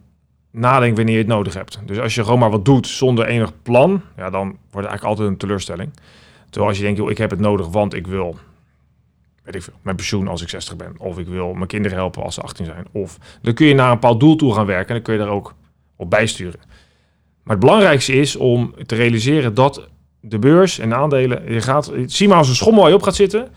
[0.54, 1.78] nadenkt wanneer je het nodig hebt.
[1.84, 5.04] Dus als je gewoon maar wat doet zonder enig plan, ja, dan wordt het eigenlijk
[5.04, 5.90] altijd een teleurstelling.
[6.44, 8.38] Terwijl als je denkt, joh, ik heb het nodig, want ik wil,
[9.42, 10.94] weet ik veel, mijn pensioen als ik 60 ben.
[10.98, 12.86] Of ik wil mijn kinderen helpen als ze 18 zijn.
[12.92, 15.18] Of dan kun je naar een bepaald doel toe gaan werken en dan kun je
[15.18, 15.54] daar ook
[15.96, 16.60] op bijsturen.
[17.42, 19.88] Maar het belangrijkste is om te realiseren dat
[20.20, 23.14] de beurs en aandelen, je gaat, zie maar als een schommel waar je op gaat
[23.14, 23.48] zitten.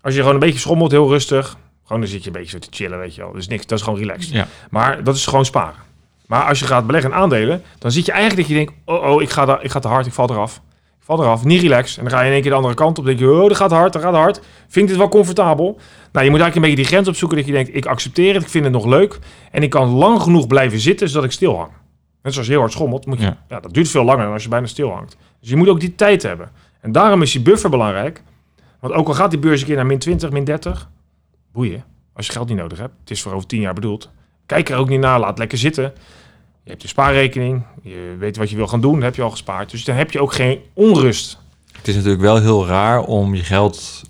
[0.00, 2.58] Als je gewoon een beetje schommelt, heel rustig, gewoon dan zit je een beetje zo
[2.58, 3.32] te chillen, weet je wel.
[3.32, 4.32] Dus niks, dat is gewoon relaxed.
[4.32, 4.48] Ja.
[4.70, 5.84] Maar dat is gewoon sparen.
[6.26, 9.10] Maar als je gaat beleggen in aandelen, dan zit je eigenlijk dat je denkt, oh,
[9.10, 10.56] oh ik, ga da- ik ga te hard, ik val eraf.
[10.98, 11.96] Ik val eraf, niet relaxed.
[11.98, 13.56] En dan ga je in één keer de andere kant op, denk je, oh, dat
[13.56, 14.40] gaat hard, dat gaat hard.
[14.68, 15.64] Vind ik dit wel comfortabel?
[16.12, 18.42] Nou, je moet eigenlijk een beetje die grens opzoeken dat je denkt, ik accepteer het,
[18.42, 19.18] ik vind het nog leuk.
[19.50, 21.70] En ik kan lang genoeg blijven zitten, zodat ik stil hang.
[22.22, 23.38] Net zoals je heel hard schommelt, moet je, Ja.
[23.48, 23.60] ja.
[23.60, 25.16] dat duurt veel langer dan als je bijna stil hangt.
[25.40, 26.50] Dus je moet ook die tijd hebben.
[26.80, 28.22] En daarom is die buffer belangrijk.
[28.80, 30.90] Want ook al gaat die beurs een keer naar min 20, min 30,
[31.52, 31.84] boeien.
[32.14, 32.92] Als je geld niet nodig hebt.
[33.00, 34.10] Het is voor over 10 jaar bedoeld.
[34.46, 35.92] Kijk er ook niet naar, laat lekker zitten.
[36.62, 39.70] Je hebt je spaarrekening, je weet wat je wil gaan doen, heb je al gespaard.
[39.70, 41.38] Dus dan heb je ook geen onrust.
[41.72, 44.02] Het is natuurlijk wel heel raar om je geld,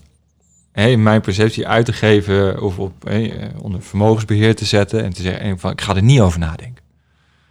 [0.75, 5.13] in mijn perceptie, uit te geven of op, hè, eh, onder vermogensbeheer te zetten en
[5.13, 6.85] te zeggen van ik ga er niet over nadenken.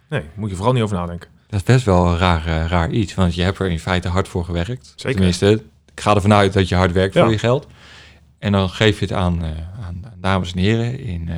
[0.08, 1.28] Nee, moet je vooral niet over nadenken.
[1.48, 4.08] Dat is best wel een raar, eh, raar iets, want je hebt er in feite
[4.08, 4.92] hard voor gewerkt.
[4.96, 5.14] Zeker.
[5.16, 5.62] Tenminste,
[5.94, 7.22] ik ga ervan uit dat je hard werkt Ja.
[7.22, 7.66] voor je geld.
[8.38, 9.50] En dan geef je het aan, eh,
[9.86, 11.36] aan, aan dames en heren in, eh,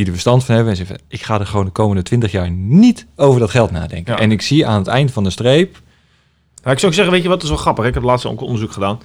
[0.00, 0.72] die er verstand van hebben.
[0.72, 4.14] En zeggen, ik ga er gewoon de komende twintig jaar niet over dat geld nadenken.
[4.14, 4.20] Ja.
[4.20, 5.72] En ik zie aan het eind van de streep,
[6.62, 7.84] Nou, ik zou ook zeggen, weet je wat, is wel grappig.
[7.84, 9.00] Ik heb laatst ook onderzoek gedaan.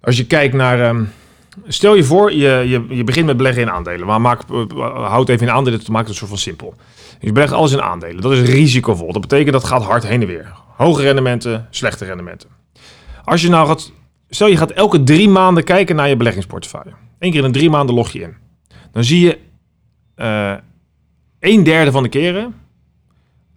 [0.00, 0.80] Als je kijkt naar...
[0.80, 1.04] ehm,
[1.66, 4.06] stel je voor, je, je, je begint met beleggen in aandelen.
[4.06, 4.66] Maar maak, eh,
[5.08, 6.74] houd even in aandelen, maken het een soort van simpel.
[7.20, 8.22] Je belegt alles in aandelen.
[8.22, 9.12] Dat is risicovol.
[9.12, 10.52] Dat betekent dat gaat hard heen en weer.
[10.76, 12.48] Hoge rendementen, slechte rendementen.
[13.24, 13.92] Als je nou gaat...
[14.28, 16.92] Stel je gaat elke drie maanden kijken naar je beleggingsportefeuille.
[17.18, 18.34] Eén keer in de drie maanden log je in.
[18.92, 19.38] Dan zie je
[21.40, 22.54] een derde van de keren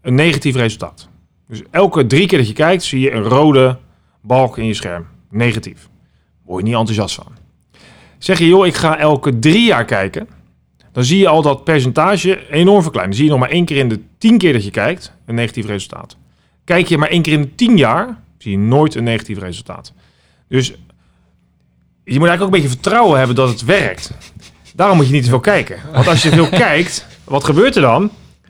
[0.01, 1.09] een negatief resultaat.
[1.47, 3.77] Dus elke drie keer dat je kijkt, zie je een rode
[4.21, 5.05] balk in je scherm.
[5.29, 5.89] Negatief.
[6.43, 7.27] Word je niet enthousiast van.
[8.17, 10.27] Zeg je, joh, ik ga elke drie jaar kijken.
[10.91, 13.15] Dan zie je al dat percentage enorm verkleinen.
[13.15, 15.35] Dan zie je nog maar één keer in de tien keer dat je kijkt een
[15.35, 16.17] negatief resultaat.
[16.63, 19.93] Kijk je maar één keer in de tien jaar, zie je nooit een negatief resultaat.
[20.47, 20.73] Dus je
[22.19, 24.11] moet eigenlijk ook een beetje vertrouwen hebben dat het werkt.
[24.75, 25.79] Daarom moet je niet te veel kijken.
[25.93, 28.09] Want als je veel kijkt, wat gebeurt er dan?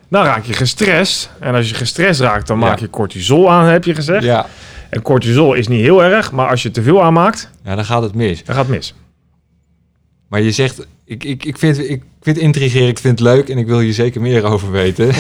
[0.10, 1.30] Dan raak je gestrest.
[1.40, 4.24] En als je gestrest raakt, dan maak je cortisol aan, heb je gezegd.
[4.24, 4.46] ja,
[4.90, 8.02] En cortisol is niet heel erg, maar als je te veel aanmaakt, ja, dan gaat
[8.02, 8.44] het mis.
[8.44, 8.94] dan gaat het mis.
[10.28, 13.50] Maar je zegt, ik, ik, ik, vind, ik vind het intrigerend, ik vind het leuk
[13.50, 15.12] en ik wil hier zeker meer over weten.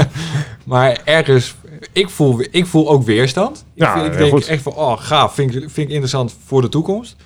[0.64, 1.54] maar ergens,
[1.92, 3.64] ik voel, ik voel ook weerstand.
[3.74, 4.46] Ik, Ja, vind- ik denk goed.
[4.46, 7.16] echt van, oh gaaf, vind ik, vind ik interessant voor de toekomst.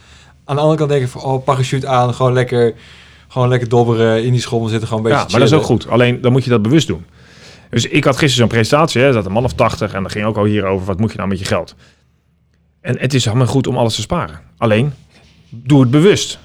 [0.44, 2.74] Aan de andere kant denk ik van, oh parachute aan, gewoon lekker,
[3.36, 5.64] gewoon lekker dobberen, in die schommel zitten, gewoon een Ja, beetje maar dat is ook
[5.64, 5.88] goed.
[5.88, 7.04] Alleen dan moet je dat bewust doen.
[7.70, 10.24] Dus ik had gisteren zo'n presentatie, hè, zat een man of 80 en dat ging
[10.24, 11.74] ook al hier over wat moet je nou met je geld.
[12.80, 14.40] En het is helemaal goed om alles te sparen.
[14.58, 14.92] Alleen
[15.48, 16.38] doe het bewust.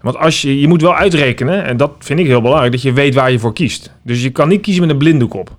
[0.00, 2.92] Want als je, je moet wel uitrekenen, en dat vind ik heel belangrijk, dat je
[2.92, 3.92] weet waar je voor kiest.
[4.02, 5.56] Dus je kan niet kiezen met een blinddoek op.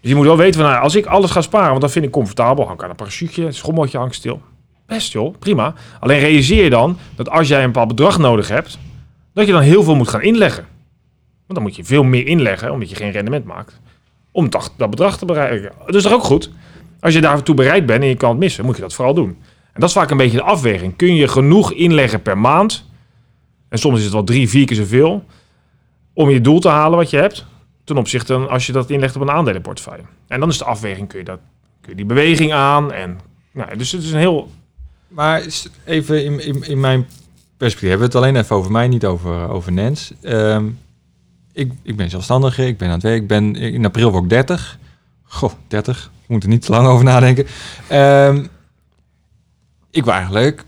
[0.00, 2.04] Dus je moet wel weten van, nou, als ik alles ga sparen, want dat vind
[2.04, 4.40] ik comfortabel, hang ik aan een parachuteje, een schommeltje stil.
[4.86, 5.74] Best joh, prima.
[6.00, 8.78] Alleen realiseer je dan dat als jij een bepaald bedrag nodig hebt,
[9.32, 10.66] dat je dan heel veel moet gaan inleggen.
[11.46, 13.80] Want dan moet je veel meer inleggen, omdat je geen rendement maakt.
[14.30, 15.72] Om dat, bedrag te bereiken.
[15.86, 16.50] Dat is ook goed?
[17.00, 19.28] Als je daartoe bereid bent en je kan het missen, moet je dat vooral doen.
[19.72, 20.96] En dat is vaak een beetje de afweging.
[20.96, 22.84] Kun je genoeg inleggen per maand?
[23.68, 25.24] En soms is het wel drie, vier keer zoveel.
[26.12, 27.46] Om je doel te halen wat je hebt.
[27.84, 30.04] Ten opzichte van als je dat inlegt op een aandelenportefeuille.
[30.26, 31.40] En dan is de afweging, kun je, dat,
[31.80, 32.92] kun je die beweging aan.
[32.92, 33.18] En,
[33.52, 34.50] nou, dus het is een heel...
[35.08, 35.42] Maar
[35.84, 37.06] even in, in, in mijn
[37.58, 40.12] perspectief, hebben we het alleen even over mij, niet over, over Nens.
[40.22, 40.66] Ehm,
[41.52, 44.30] ik, ik ben zelfstandige, ik ben aan het werk, ik ben in april word ik
[44.30, 44.78] 30.
[45.24, 47.46] Goh, 30, ik moet er niet te lang over nadenken.
[47.88, 48.44] Ehm,
[49.90, 50.64] ik wil eigenlijk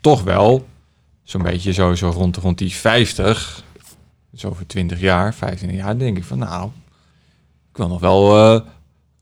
[0.00, 0.66] toch wel
[1.22, 3.62] zo'n beetje zo, zo rond, rond die 50,
[4.30, 6.70] dus over 20 jaar, 25 jaar, denk ik van nou,
[7.70, 8.60] ik wil nog wel eh,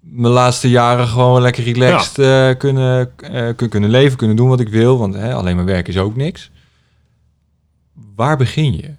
[0.00, 4.60] mijn laatste jaren gewoon lekker relaxed eh, kunnen, eh, kun- kunnen leven, kunnen doen wat
[4.60, 4.98] ik wil.
[4.98, 6.50] Want hè, alleen maar werk is ook niks.
[8.16, 8.90] Waar begin je?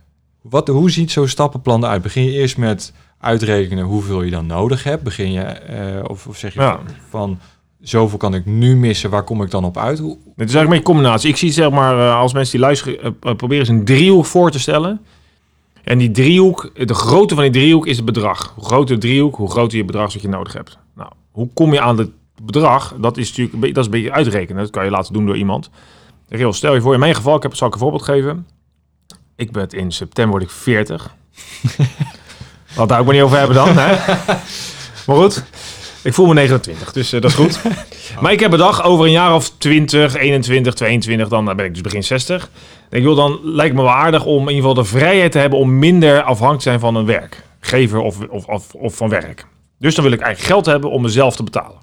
[0.41, 2.01] Wat, hoe ziet zo'n stappenplan eruit?
[2.01, 5.03] Begin je eerst met uitrekenen hoeveel je dan nodig hebt?
[5.03, 6.79] Begin je, eh, of, of zeg je Ja.
[7.09, 7.39] van
[7.81, 9.99] zoveel kan ik nu missen, waar kom ik dan op uit?
[9.99, 11.29] Hoe, Het is eigenlijk een combinatie.
[11.29, 14.51] Ik zie zeg maar, eh, als mensen die luisteren, eh, proberen eens een driehoek voor
[14.51, 15.01] te stellen.
[15.83, 18.53] En die driehoek, de grootte van die driehoek is het bedrag.
[18.55, 20.77] Hoe groter de driehoek, hoe groter je bedrag wat je nodig hebt.
[20.95, 22.09] Nou, hoe kom je aan het
[22.43, 22.95] bedrag?
[22.99, 24.61] Dat is natuurlijk dat is een beetje uitrekenen.
[24.61, 25.69] Dat kan je laten doen door iemand.
[26.49, 28.47] Stel je voor, in mijn geval, ik heb, zal ik een voorbeeld geven.
[29.41, 31.15] Ik ben in september word ik 40.
[32.75, 33.77] Wat daar ook maar niet over hebben dan.
[33.77, 33.95] Hè?
[35.05, 35.43] Maar goed,
[36.03, 37.61] ik voel me 29, dus eh, dat is goed.
[38.21, 41.81] Maar ik heb bedacht, over een jaar of 20, 21, 22, dan ben ik dus
[41.81, 42.49] begin 60.
[42.89, 45.59] Ik wil dan lijkt me wel aardig om in ieder geval de vrijheid te hebben
[45.59, 49.45] om minder afhankelijk te zijn van een werkgever of, of, of, of van werk.
[49.79, 51.79] Dus dan wil ik eigenlijk geld hebben om mezelf te betalen.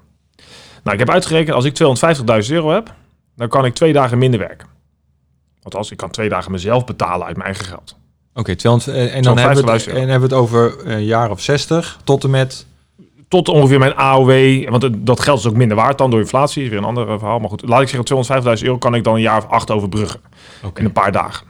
[0.83, 1.79] Nou, ik heb uitgerekend, als ik
[2.47, 2.93] 250.000 euro heb,
[3.35, 4.78] dan kan ik twee dagen minder werken.
[5.73, 7.95] Althans, ik kan twee dagen mezelf betalen uit mijn eigen geld.
[8.33, 10.01] Oké, 200 eh, en dan hebben we, het, 250.000 euro.
[10.01, 12.67] en hebben we het over een jaar of 60 tot en met...
[13.27, 16.69] Tot ongeveer mijn AOW, want dat geld is ook minder waard dan door inflatie, is
[16.69, 17.39] weer een ander verhaal.
[17.39, 20.19] Maar goed, laat ik zeggen, 250.000 euro kan ik dan een jaar of acht overbruggen.
[20.63, 20.79] Oké.
[20.79, 21.47] in een paar dagen.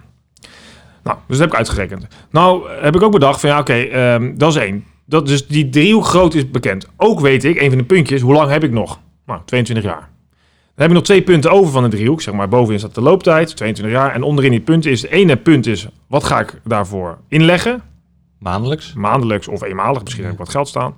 [1.03, 2.07] Nou, dus dat heb ik uitgerekend.
[2.29, 4.85] Nou, heb ik ook bedacht van ja, oké, ehm, dat is één.
[5.05, 6.87] Dat, dus die driehoek groot is bekend.
[6.97, 8.99] Ook weet ik, een van de puntjes, hoe lang heb ik nog?
[9.25, 10.09] Nou, 22 jaar.
[10.79, 12.21] Dan heb ik nog twee punten over van de driehoek.
[12.21, 14.13] Zeg maar, bovenin staat de looptijd, 22 jaar.
[14.13, 17.81] En onderin die punten is, het ene punt is, wat ga ik daarvoor inleggen?
[18.37, 18.93] Maandelijks?
[18.93, 20.95] Maandelijks of eenmalig, misschien heb ik wat geld staan.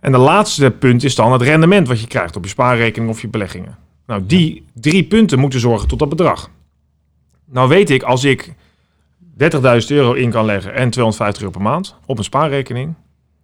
[0.00, 3.20] En de laatste punt is dan het rendement wat je krijgt op je spaarrekening of
[3.20, 3.76] je beleggingen.
[4.06, 6.50] Nou, die drie punten moeten zorgen tot dat bedrag.
[7.44, 8.54] Nou weet ik, als ik
[9.38, 9.48] 30.000
[9.88, 12.94] euro in kan leggen en 250 euro per maand op een spaarrekening,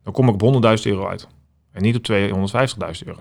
[0.03, 1.29] dan kom ik op 100.000 euro uit.
[1.73, 3.21] En niet op 250.000 euro.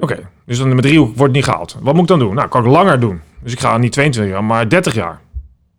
[0.00, 1.76] Oké, dus dan de driehoek wordt niet gehaald.
[1.80, 2.34] Wat moet ik dan doen?
[2.34, 3.20] Nou, kan ik langer doen.
[3.42, 5.20] Dus ik ga niet 22 jaar, maar 30 jaar.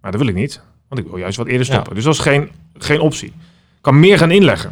[0.01, 1.73] Maar dat wil ik niet, want ik wil juist wat eerder Ja.
[1.73, 1.95] stoppen.
[1.95, 3.27] Dus dat is geen, geen optie.
[3.27, 4.71] Ik kan meer gaan inleggen.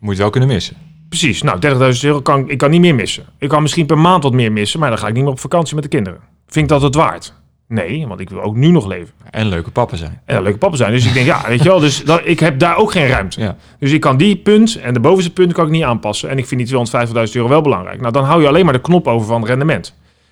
[0.00, 0.76] Moet je wel kunnen missen.
[1.08, 3.24] Precies, nou 30.000 euro kan ik kan niet meer missen.
[3.38, 5.40] Ik kan misschien per maand wat meer missen, maar dan ga ik niet meer op
[5.40, 6.20] vakantie met de kinderen.
[6.46, 7.34] Vind ik dat het waard?
[7.68, 9.14] Nee, want ik wil ook nu nog leven.
[9.30, 10.20] En leuke papa zijn.
[10.24, 10.92] En leuke papa zijn.
[10.92, 13.40] Dus ik denk, ja, weet je wel, dus dat, ik heb daar ook geen ruimte.
[13.40, 13.56] Ja.
[13.78, 16.30] Dus ik kan die punt en de bovenste punt kan ik niet aanpassen.
[16.30, 16.86] En ik vind die
[17.26, 18.00] 250.000 euro wel belangrijk.
[18.00, 19.84] Nou, dan hou je alleen maar de knop over van rendement.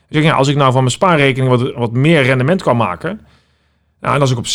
[0.08, 2.76] Dus ik denk, ja, als ik nou van mijn spaarrekening wat, wat meer rendement kan
[2.76, 3.20] maken.
[4.00, 4.46] Nou, en als ik op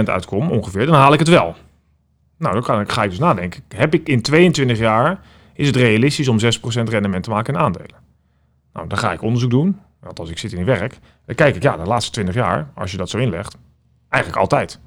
[0.00, 1.54] 6% uitkom ongeveer, dan haal ik het wel.
[2.38, 3.62] Nou, dan kan ik, ga ik dus nadenken.
[3.74, 5.20] Heb ik in 22 jaar,
[5.54, 6.42] is het realistisch om 6%
[6.82, 7.96] rendement te maken in aandelen?
[8.72, 9.80] Nou, dan ga ik onderzoek doen.
[10.02, 12.68] Want als ik zit in die werk, dan kijk ik, ja, de laatste 20 jaar,
[12.74, 13.56] als je dat zo inlegt,
[14.08, 14.78] eigenlijk altijd.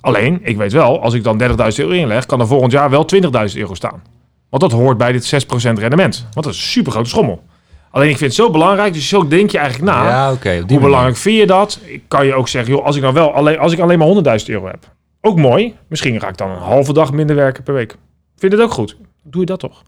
[0.00, 1.46] Alleen, ik weet wel, als ik dan 30.000
[1.76, 3.20] euro inleg, kan er volgend jaar wel 20.000
[3.54, 4.02] euro staan.
[4.48, 6.20] Want dat hoort bij dit 6% rendement.
[6.32, 7.42] Want dat is een super grote schommel.
[7.90, 10.08] Alleen ik vind het zo belangrijk, dus zo denk je eigenlijk na.
[10.08, 10.80] ja, die Hoe manier.
[10.80, 11.80] belangrijk vind je dat?
[11.84, 14.38] Ik kan je ook zeggen, joh, als ik nou wel alleen, als ik alleen maar
[14.40, 14.92] 100.000 euro heb.
[15.20, 15.76] Ook mooi.
[15.88, 17.96] Misschien ga ik dan een halve dag minder werken per week.
[18.36, 18.96] Vind je het ook goed?
[19.22, 19.82] Doe je dat toch?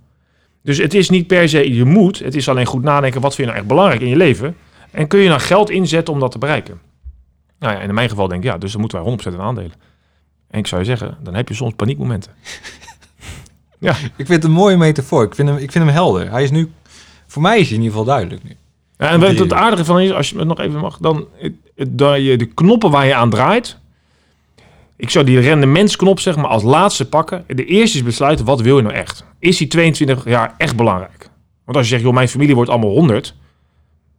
[0.66, 2.18] Dus het is niet per se je moet.
[2.18, 4.56] Het is alleen goed nadenken, wat vind je nou echt belangrijk in je leven?
[4.90, 6.80] En kun je nou geld inzetten om dat te bereiken?
[7.58, 9.40] Nou ja, en in mijn geval denk ik, ja, dus dan moeten wij 100% in
[9.40, 9.72] aandelen.
[10.50, 12.32] En ik zou je zeggen, dan heb je soms paniekmomenten.
[13.78, 15.24] ja, Ik vind het een mooie metafoor.
[15.24, 16.30] Ik vind hem, ik vind hem helder.
[16.30, 16.72] Hij is nu...
[17.26, 18.56] Voor mij is hij in ieder geval duidelijk nu.
[18.98, 21.26] Ja, en weet het aardige van is, als je het nog even mag, dan
[21.74, 23.78] je de knoppen waar je aan draait.
[24.96, 27.44] Ik zou die rendementsknop zeg maar als laatste pakken.
[27.46, 29.24] De eerste is besluiten, wat wil je nou echt?
[29.38, 31.30] Is die 22 jaar echt belangrijk?
[31.64, 33.34] Want als je zegt, joh, mijn familie wordt allemaal 100.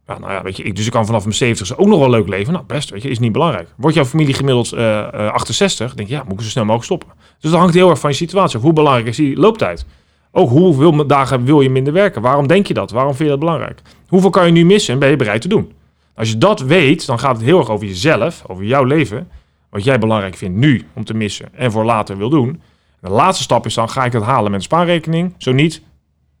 [0.06, 2.10] Ja, nou ja, weet je, ik, dus ik kan vanaf mijn 70 ook nog wel
[2.10, 2.52] leuk leven.
[2.52, 3.68] Nou, best, weet je, is niet belangrijk.
[3.76, 6.84] Wordt jouw familie gemiddeld eh, eh, 68, denk je, ja, moet ik zo snel mogelijk
[6.84, 7.08] stoppen.
[7.40, 8.62] Dus dat hangt heel erg van je situatie af.
[8.62, 9.86] Hoe belangrijk is die looptijd?
[10.32, 12.22] Ook hoeveel dagen wil je minder werken?
[12.22, 12.90] Waarom denk je dat?
[12.90, 13.82] Waarom vind je dat belangrijk?
[14.08, 15.72] Hoeveel kan je nu missen en ben je bereid te doen?
[16.14, 19.28] Als je dat weet, dan gaat het heel erg over jezelf, over jouw leven.
[19.70, 22.60] Wat jij belangrijk vindt nu om te missen en voor later wil doen.
[23.00, 25.34] De laatste stap is dan, ga ik dat halen met een spaarrekening?
[25.38, 25.82] Zo niet,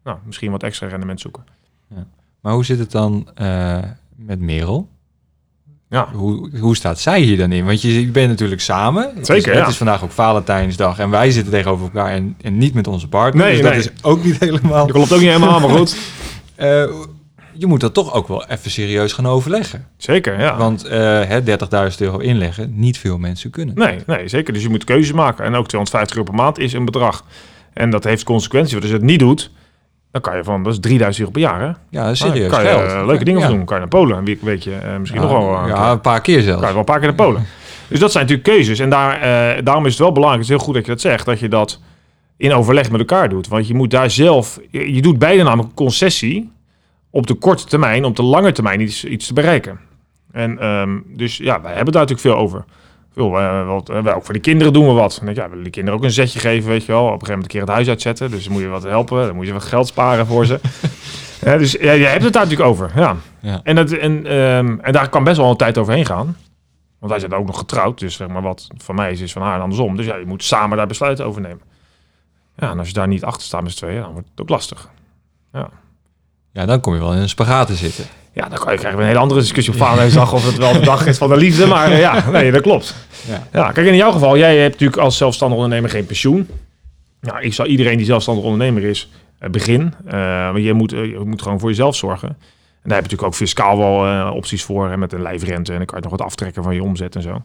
[0.04, 1.44] nou, misschien wat extra rendement zoeken.
[2.40, 3.78] Maar hoe zit het dan eh,
[4.16, 4.88] met Merel?
[5.90, 7.64] Ja, Hoe, hoe staat zij hier dan in?
[7.64, 9.12] Want je, je bent natuurlijk samen.
[9.14, 9.68] Het Zeker, Het ja.
[9.68, 13.44] is vandaag ook Valentijnsdag en wij zitten tegenover elkaar en, en niet met onze partner.
[13.44, 13.80] Nee, dus dat nee.
[13.80, 14.86] is ook niet helemaal...
[14.86, 15.96] dat klopt ook niet helemaal, maar goed.
[16.54, 16.84] Eh,
[17.58, 19.86] je moet dat toch ook wel even serieus gaan overleggen.
[19.96, 20.56] Zeker, ja.
[20.56, 23.74] Want eh, hè, 30.000 euro inleggen, niet veel mensen kunnen.
[23.74, 24.52] Nee, nee, zeker.
[24.52, 25.44] Dus je moet keuzes maken.
[25.44, 27.24] En ook 250 euro per maand is een bedrag.
[27.72, 28.72] En dat heeft consequenties.
[28.72, 29.50] Want als je het niet doet,
[30.10, 31.98] dan kan je van, dat is 3000 euro per jaar, hè?
[32.00, 32.92] Ja, serieus kan je geld.
[32.92, 33.48] eh, leuke dingen ja.
[33.48, 33.64] doen.
[33.64, 35.56] Kan je naar Polen, week- weekje, eh, misschien nog wel.
[35.62, 36.58] eh, Ja, een paar keer zelfs.
[36.58, 37.46] kan je wel een paar keer naar Polen.
[37.88, 38.78] Dus dat zijn natuurlijk keuzes.
[38.78, 41.00] En daar, eh, daarom is het wel belangrijk, het is heel goed dat je dat
[41.00, 41.80] zegt, dat je dat
[42.36, 43.48] in overleg met elkaar doet.
[43.48, 46.50] Want je moet daar zelf, je je doet beide namelijk een concessie
[47.18, 49.80] op de korte termijn, op de lange termijn iets, iets te bereiken.
[50.32, 52.64] En ehm, dus ja, wij hebben daar natuurlijk veel over.
[53.12, 53.30] Veel,
[53.66, 55.14] wat, wij ook voor de kinderen doen we wat.
[55.16, 57.04] Dan denk ik, ja, we willen de kinderen ook een zetje geven, weet je wel.
[57.04, 58.30] Op een gegeven moment een keer het huis uitzetten.
[58.30, 59.26] Dus dan moet je wat helpen.
[59.26, 60.60] Dan moet je wat geld sparen voor ze.
[61.40, 62.92] Ja, dus ja, je hebt het daar natuurlijk over.
[62.94, 63.16] Ja.
[63.40, 63.60] Ja.
[63.62, 66.36] En, dat, en, ehm, en daar kan best wel een tijd overheen gaan.
[66.98, 67.98] Want wij zijn ook nog getrouwd.
[67.98, 69.96] Dus zeg maar wat van mij is, is van haar en andersom.
[69.96, 71.60] Dus ja, je moet samen daar besluiten over nemen.
[72.56, 74.48] Ja, en als je daar niet achter staat met z'n tweeën, dan wordt het ook
[74.48, 74.88] lastig.
[75.52, 75.70] Ja,
[76.66, 78.04] dan kom je wel in een spagaat te zitten.
[78.32, 80.72] Ja, dan kan je krijgen we een hele andere discussie op Valentijnsdag of het wel
[80.72, 81.66] de dag is van de liefde.
[81.66, 82.94] Maar eh, ja, nee, dat klopt.
[83.28, 83.46] Ja.
[83.52, 86.48] Ja, kijk, in jouw geval, jij hebt natuurlijk als zelfstandig ondernemer geen pensioen.
[87.20, 89.94] Nou, ik zou iedereen die zelfstandig ondernemer is, eh, begin.
[90.52, 92.28] Want je moet, je moet gewoon voor jezelf zorgen.
[92.28, 92.36] En
[92.94, 95.70] daar heb je natuurlijk ook fiscaal wel opties voor, hè, met een lijfrente.
[95.72, 97.42] En dan kan je nog wat aftrekken van je omzet en zo.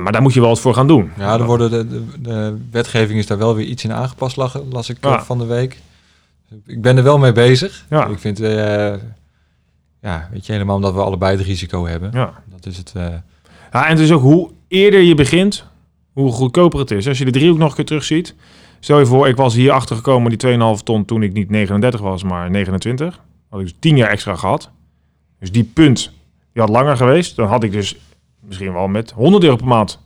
[0.00, 1.10] Maar daar moet je wel wat voor gaan doen.
[1.18, 4.60] Ja, er worden de, de, de wetgeving is daar wel weer iets in aangepast, lag,
[4.70, 5.24] las ik Ja.
[5.24, 5.76] van de week.
[6.66, 7.86] Ik ben er wel mee bezig.
[7.90, 8.06] Ja.
[8.06, 8.94] Ik vind, eh,
[10.00, 12.10] ja, weet je, helemaal omdat we allebei het risico hebben.
[12.12, 12.42] Ja.
[12.50, 12.92] Dat is het.
[12.96, 13.06] eh,
[13.72, 15.66] Ja, en het is ook hoe eerder je begint,
[16.12, 17.08] hoe goedkoper het is.
[17.08, 18.34] Als je de driehoek nog een keer terugziet.
[18.80, 20.38] Stel je voor, ik was hier achter gekomen die
[20.76, 23.20] 2,5 ton toen ik niet 39 was, maar 29.
[23.48, 24.70] Had ik dus 10 jaar extra gehad.
[25.38, 26.12] Dus die punt,
[26.52, 27.36] die had langer geweest.
[27.36, 27.96] Dan had ik dus
[28.40, 29.98] misschien wel met 100 euro per maand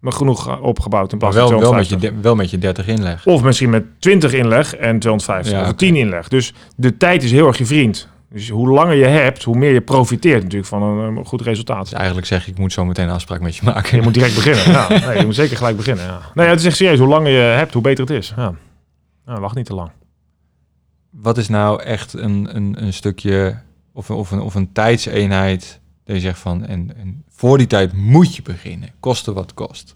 [0.00, 2.18] genoeg eh, opgebouwd in maar plaats van wel, wel, met 250.
[2.18, 3.26] je, wel met je 30 inleg.
[3.26, 5.52] Of misschien met 20 inleg en 250.
[5.52, 5.76] Ja, of oké.
[5.76, 6.28] 10 inleg.
[6.28, 8.08] Dus de tijd is heel erg je vriend.
[8.30, 11.82] Dus hoe langer je hebt, hoe meer je profiteert natuurlijk van een, een goed resultaat.
[11.82, 13.96] Dus eigenlijk zeg ik, ik moet zo meteen een afspraak met je maken.
[13.96, 14.72] Je moet direct beginnen.
[14.72, 14.88] Ja.
[14.88, 16.04] Nee, je moet zeker gelijk beginnen.
[16.04, 16.20] Ja.
[16.34, 16.98] Nee, ja, het is echt serieus.
[16.98, 18.34] Hoe langer je hebt, hoe beter het is.
[18.36, 18.54] Ja.
[19.24, 19.90] Wacht niet te lang.
[21.10, 23.58] Wat is nou echt een, een, een stukje
[23.92, 25.77] of, of, een, of een tijdseenheid
[26.08, 29.94] dat je zegt van, en, en voor die tijd moet je beginnen, koste wat kost.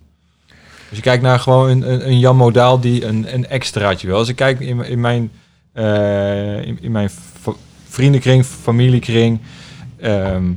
[0.89, 4.17] Als je kijkt naar gewoon een, een, een Jan Modaal die een, een extraatje wil.
[4.17, 5.31] Als ik kijk in, in mijn,
[5.73, 7.11] eh, in, in mijn
[7.89, 9.41] vriendenkring, familiekring,
[9.97, 10.51] ehm,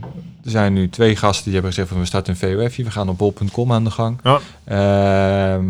[0.44, 3.10] er zijn nu twee gasten die hebben gezegd van we starten een VOF, we gaan
[3.10, 4.20] op bol.com aan de gang.
[4.24, 4.40] Ja.
[4.64, 5.66] Ehm,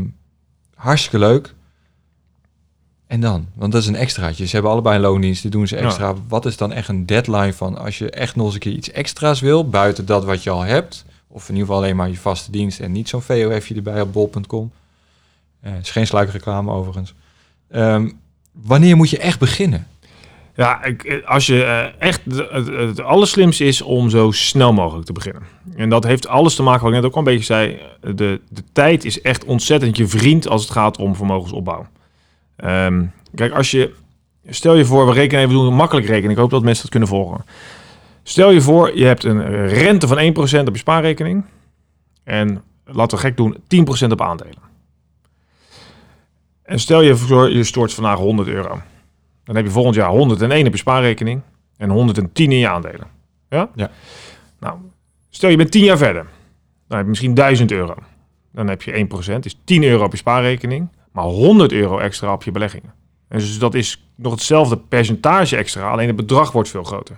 [0.75, 1.53] hartstikke leuk.
[3.07, 3.47] En dan?
[3.53, 4.45] Want dat is een extraatje.
[4.45, 5.81] Ze hebben allebei een loondienst, die doen ze Ja.
[5.81, 6.13] extra.
[6.27, 8.91] Wat is dan echt een deadline van als je echt nog eens een keer iets
[8.91, 12.17] extra's wil, buiten dat wat je al hebt, of in ieder geval alleen maar je
[12.17, 14.71] vaste dienst en niet zo'n VOFje erbij op bol.com.
[15.61, 17.13] Eh is geen sluikreclame overigens.
[17.69, 18.09] Ehm,
[18.51, 19.87] wanneer moet je echt beginnen?
[20.55, 22.21] Ja, ik, als je eh, echt
[22.87, 25.41] het allerslimste is om zo snel mogelijk te beginnen.
[25.75, 27.79] En dat heeft alles te maken, wat ik net ook al een beetje zei.
[28.01, 31.87] De, de tijd is echt ontzettend je vriend als het gaat om vermogensopbouw.
[32.55, 33.93] Ehm, kijk, als je...
[34.49, 36.31] Stel je voor, we rekenen even, doen makkelijk rekenen.
[36.31, 37.45] Ik hoop dat mensen dat kunnen volgen.
[38.23, 41.45] Stel je voor, je hebt een rente van 1% op je spaarrekening.
[42.23, 43.57] En laten we gek doen,
[44.07, 44.63] 10% op aandelen.
[46.63, 48.81] En stel je voor, je stort vandaag 100 euro.
[49.43, 51.41] Dan heb je volgend jaar 101 op je spaarrekening
[51.77, 53.07] en 110 in je aandelen.
[53.49, 53.69] Ja?
[53.75, 53.91] Ja.
[54.59, 54.77] Nou,
[55.29, 56.25] stel je bent 10 jaar verder.
[56.87, 57.95] Dan heb je misschien 1000 euro.
[58.51, 62.43] Dan heb je 1%, dus 10 euro op je spaarrekening, maar 100 euro extra op
[62.43, 62.93] je beleggingen.
[63.27, 67.17] En dus dat is nog hetzelfde percentage extra, alleen het bedrag wordt veel groter.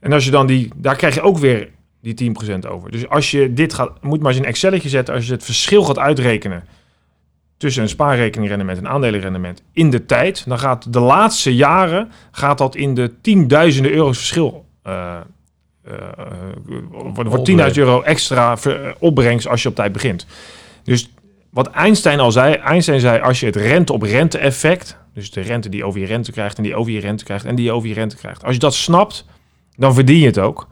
[0.00, 1.70] En als je dan die, daar krijg je ook weer
[2.00, 2.90] die 10% over.
[2.90, 5.82] Dus als je dit gaat, moet maar eens een Excelletje zetten, als je het verschil
[5.82, 6.64] gaat uitrekenen
[7.56, 12.74] tussen een spaarrekeningrendement en aandelenrendement in de tijd, dan gaat de laatste jaren gaat dat
[12.74, 14.64] in de tienduizenden euro's verschil.
[14.82, 15.16] eh
[15.86, 15.94] eh,
[17.14, 20.26] wordt wordt 10.000 euro extra eh, opbrengst als je op tijd begint.
[20.82, 21.12] Dus
[21.56, 25.40] wat Einstein al zei, Einstein zei als je het rente op rente effect, dus de
[25.40, 27.88] rente die over je rente krijgt en die over je rente krijgt en die over
[27.88, 29.24] je rente krijgt, als je dat snapt,
[29.76, 30.66] dan verdien je het ook.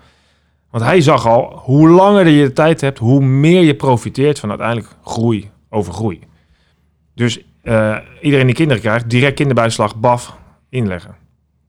[0.71, 4.49] Want hij zag al, hoe langer je de tijd hebt, hoe meer je profiteert van
[4.49, 6.21] uiteindelijk groei over groei.
[7.15, 10.37] Dus eh, iedereen die kinderen krijgt, direct kinderbijslag, baf,
[10.69, 11.17] inleggen.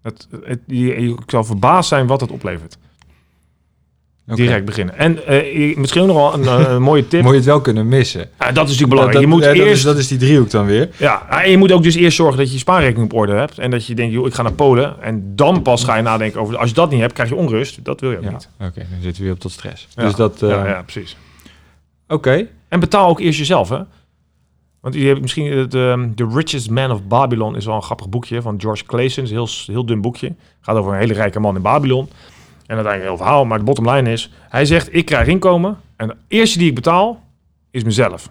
[0.02, 2.78] Het, het, je, je zou verbaasd zijn wat het oplevert.
[4.26, 4.98] Direct beginnen.
[4.98, 7.22] En eh, je- misschien ook nog wel een, eh, een mooie tip.
[7.22, 8.20] Moet je het wel kunnen missen.
[8.40, 9.14] Ja, dat is natuurlijk belangrijk.
[9.14, 10.90] Dat- je moet ja, dat, eerst, is, dat is die driehoek dan weer.
[10.98, 13.58] ja, en je moet ook dus eerst zorgen dat je je spaarrekening op orde hebt.
[13.60, 15.02] En dat je denkt, joh, ik ga naar Polen.
[15.02, 16.58] En dan pas ga je nadenken over...
[16.58, 17.86] Als je dat niet hebt, krijg je onrust.
[17.86, 18.32] Dat wil je ook Ja.
[18.32, 18.50] niet.
[18.60, 19.88] Oké, dan zitten we weer op tot stress.
[19.96, 20.04] Ja.
[20.04, 20.42] Dus dat...
[20.42, 21.18] eh, ja, ja, precies.
[22.08, 22.48] Oké.
[22.70, 23.80] En betaal ook eerst jezelf, hè.
[24.82, 28.10] Want je hebt misschien het, ehm, The Richest Man of Babylon is wel een grappig
[28.10, 29.24] boekje van George Clason.
[29.24, 30.34] Het is een heel, heel dun boekje.
[30.62, 32.10] Gaat over een hele rijke man in Babylon.
[32.66, 34.32] En uiteindelijk een heel verhaal, maar de bottom line is...
[34.50, 37.24] Hij zegt, ik krijg inkomen en de eerste die ik betaal
[37.72, 38.30] is mezelf.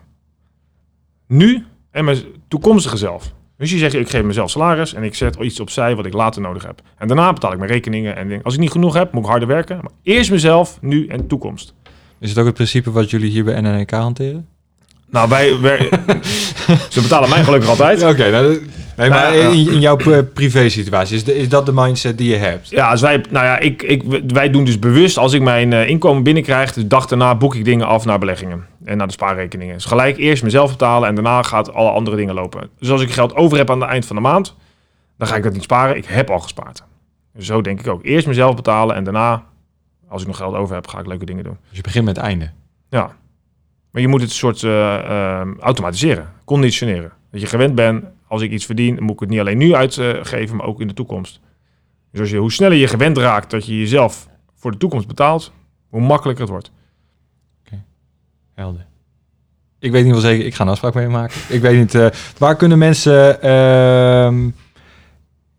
[1.26, 2.18] Nu en mijn
[2.49, 3.32] toekomstige zelf.
[3.59, 6.43] Dus je zegt, ik geef mezelf salaris en ik zet iets opzij wat ik later
[6.43, 6.80] nodig heb.
[6.99, 9.30] En daarna betaal ik mijn rekeningen en denk, als ik niet genoeg heb, moet ik
[9.30, 9.76] harder werken.
[9.76, 11.74] Maar eerst mezelf, nu en toekomst.
[12.18, 14.49] Is het ook het principe wat jullie hier bij NNK hanteren?
[15.11, 15.89] Nou, wij, wij-
[16.91, 18.03] ze betalen mij gelukkig altijd.
[18.03, 18.62] Oké, nou, dat-
[18.97, 19.97] nee, maar Nou, in, in jouw
[20.34, 22.68] privé situatie, is, de- is dat de mindset die je hebt?
[22.68, 25.88] Ja, als wij, nou ja, ik, ik, wij doen dus bewust, als ik mijn eh,
[25.88, 29.74] inkomen binnenkrijg, de dag daarna boek ik dingen af naar beleggingen en naar de spaarrekeningen.
[29.74, 32.68] Dus gelijk eerst mezelf betalen en daarna gaat alle andere dingen lopen.
[32.78, 34.55] Dus als ik geld over heb aan het eind van de maand,
[35.18, 35.97] dan ga ik dat niet sparen.
[35.97, 36.82] Ik heb al gespaard.
[37.34, 38.05] Dus zo denk ik ook.
[38.05, 39.42] Eerst mezelf betalen en daarna,
[40.09, 41.57] als ik nog geld over heb, ga ik leuke dingen doen.
[41.68, 42.51] Dus je begint met het einde.
[42.90, 43.11] Ja.
[43.90, 44.95] Maar je moet het een soort eh,
[45.40, 47.12] eh, automatiseren, conditioneren.
[47.30, 48.05] Dat je gewend bent,
[48.35, 50.95] als ik iets verdien, moet ik het niet alleen nu uitgeven, maar ook in de
[50.95, 51.41] toekomst.
[52.11, 55.53] Dus als je, hoe sneller je gewend raakt dat je jezelf voor de toekomst betaalt,
[55.89, 56.72] hoe makkelijker het wordt.
[58.55, 58.87] Helder.
[59.78, 61.41] Ik weet niet wel zeker, ik ga een afspraak mee maken.
[61.49, 62.07] Ik weet niet, eh,
[62.39, 63.43] waar kunnen mensen...
[63.43, 64.51] ehm,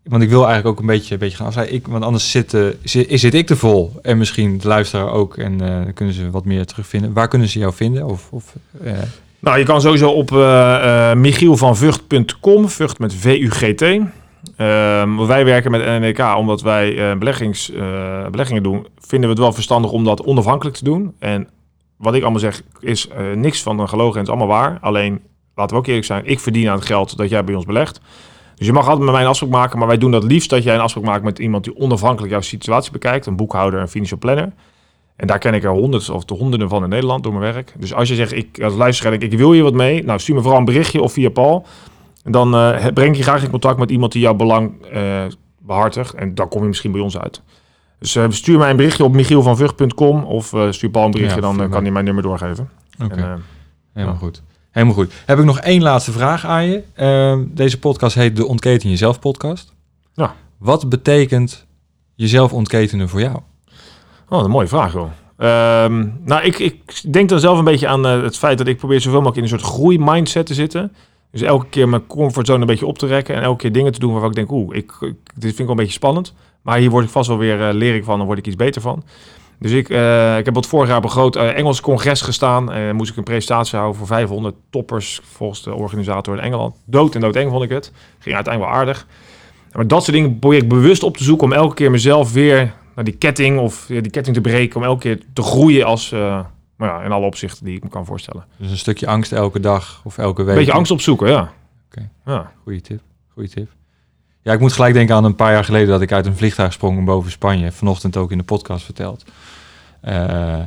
[0.02, 1.76] want ik wil eigenlijk ook een beetje, een beetje gaan afsluiten.
[1.76, 3.92] Ik, want anders zit, eh, zit, zit ik te vol.
[4.02, 5.36] En misschien de luisteraar ook.
[5.36, 7.12] En eh, kunnen ze wat meer terugvinden.
[7.12, 8.06] Waar kunnen ze jou vinden?
[8.06, 8.54] Of, of,
[9.46, 13.82] Nou, je kan sowieso op eh eh michielvanvugt.com, Vught met V-U-G-T.
[13.82, 17.72] Ehm, wij werken met NNK omdat wij eh, beleggings,
[18.30, 18.86] beleggingen doen.
[18.98, 21.14] Vinden we het wel verstandig om dat onafhankelijk te doen.
[21.18, 21.48] En
[21.96, 24.78] wat ik allemaal zeg, is niks van een gelogen en het is allemaal waar.
[24.80, 25.20] Alleen,
[25.54, 28.00] laten we ook eerlijk zijn, ik verdien aan het geld dat jij bij ons belegt.
[28.54, 30.62] Dus je mag altijd met mij een afspraak maken, maar wij doen dat liefst dat
[30.62, 33.26] jij een afspraak maakt met iemand die onafhankelijk jouw situatie bekijkt.
[33.26, 34.52] Een boekhouder, een financial planner.
[35.16, 37.74] En daar ken ik er honderd of de honderden van in Nederland door mijn werk.
[37.78, 40.04] Dus als je zegt, ik als luisteraar, ik, ik wil je wat mee.
[40.04, 41.66] Nou, stuur me vooral een berichtje of via Paul.
[42.24, 45.24] En dan eh, breng je graag in contact met iemand die jouw belang eh,
[45.58, 46.14] behartigt.
[46.14, 47.42] En dan kom je misschien bij ons uit.
[47.98, 51.70] Dus eh, stuur mij een berichtje op michielvanvugt.com of stuur Paul een berichtje, Ja, dan
[51.70, 52.70] kan hij mijn nummer doorgeven.
[53.02, 54.20] Oké, helemaal ja.
[54.20, 54.42] goed.
[54.70, 55.12] Helemaal goed.
[55.26, 56.82] Heb ik nog één laatste vraag aan je.
[56.94, 59.72] Ehm, deze podcast heet de Ontketen Jezelf podcast.
[60.12, 60.34] Ja.
[60.58, 61.66] Wat betekent
[62.14, 63.38] jezelf ontketenen voor jou?
[64.28, 65.10] Oh, een mooie vraag, hoor.
[65.36, 68.76] Ehm, nou, ik, ik denk dan zelf een beetje aan eh, het feit dat ik
[68.76, 70.92] probeer zoveel mogelijk in een soort groeimindset te zitten.
[71.30, 73.98] Dus elke keer mijn comfortzone een beetje op te rekken en elke keer dingen te
[73.98, 76.34] doen waarvan ik denk, oeh, ik, dit vind ik wel een beetje spannend.
[76.62, 78.56] Maar hier word ik vast wel weer, eh, leer ik van, dan word ik iets
[78.56, 79.02] beter van.
[79.58, 82.72] Dus ik, eh, ik heb wat vorig jaar op een groot Engels congres gestaan.
[82.72, 86.76] En moest ik een presentatie houden voor 500 toppers volgens de organisator in Engeland.
[86.84, 87.92] Dood en doodeng vond ik het.
[88.18, 89.06] Ging uiteindelijk wel aardig.
[89.72, 92.74] Maar dat soort dingen probeer ik bewust op te zoeken om elke keer mezelf weer
[93.04, 94.76] die ketting of ja, die ketting te breken.
[94.76, 96.20] Om elke keer te groeien als, eh,
[96.76, 98.44] nou ja, in alle opzichten die ik me kan voorstellen.
[98.56, 100.52] Dus een stukje angst elke dag of elke week.
[100.52, 101.52] Een beetje angst opzoeken, ja.
[101.86, 102.08] Oké.
[102.24, 102.52] ja.
[102.62, 103.00] Goeie tip.
[103.32, 103.70] Goeie tip.
[104.42, 106.72] Ja, ik moet gelijk denken aan een paar jaar geleden dat ik uit een vliegtuig
[106.72, 107.72] sprong boven Spanje.
[107.72, 109.24] Vanochtend ook in de podcast verteld.
[110.00, 110.60] Eh,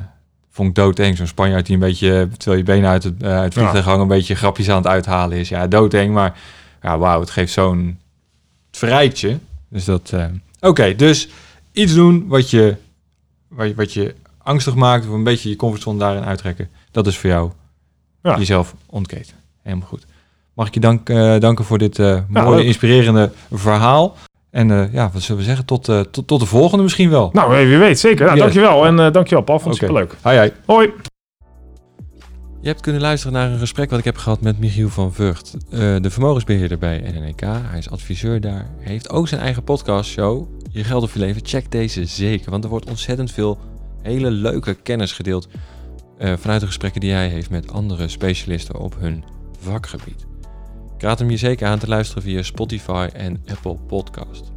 [0.49, 1.17] vond ik doodeng.
[1.17, 4.01] Zo'n Spanjaard die een beetje, terwijl je benen uit het, eh, uit het vliegtuig hangen,
[4.01, 5.49] een beetje grapjes aan het uithalen is.
[5.49, 6.13] Ja, doodeng.
[6.13, 6.39] Maar
[6.81, 7.99] ja, wauw, het geeft zo'n
[8.71, 9.39] verrijtje.
[9.69, 10.13] Dus dat...
[10.59, 11.29] Oké, dus
[11.71, 12.75] iets doen wat je,
[13.47, 15.07] wat, je, wat je angstig maakt.
[15.07, 16.69] Of een beetje je comfortzone daarin uittrekken.
[16.91, 17.51] Dat is voor jou
[18.23, 18.37] Ja.
[18.37, 19.35] jezelf ontketen.
[19.61, 20.05] Helemaal goed.
[20.53, 24.15] Mag ik je dank, eh, danken voor dit eh, mooie, inspirerende verhaal.
[24.51, 25.65] En eh, ja, wat zullen we zeggen?
[25.65, 27.29] Tot, eh, tot, tot de volgende misschien wel.
[27.33, 28.19] Nou, wie weet, zeker.
[28.25, 28.39] Nou, Yes.
[28.43, 28.85] Dankjewel.
[28.85, 29.59] En eh, dankjewel, Paul.
[29.59, 29.99] Vond het Oké.
[29.99, 30.35] superleuk.
[30.35, 30.51] Hi, hi.
[30.65, 30.89] Hoi.
[32.61, 35.53] Je hebt kunnen luisteren naar een gesprek wat ik heb gehad met Michiel van Vught,
[35.69, 37.39] eh, de vermogensbeheerder bij NNK.
[37.41, 38.67] Hij is adviseur daar.
[38.79, 41.45] Hij heeft ook zijn eigen podcastshow, Je Geld of Je Leven.
[41.45, 43.57] Check deze zeker, want er wordt ontzettend veel
[44.01, 45.47] hele leuke kennis gedeeld
[46.17, 49.23] eh, vanuit de gesprekken die hij heeft met andere specialisten op hun
[49.59, 50.25] vakgebied.
[50.95, 54.51] Ik raad hem je zeker aan te luisteren via Spotify en Apple Podcast.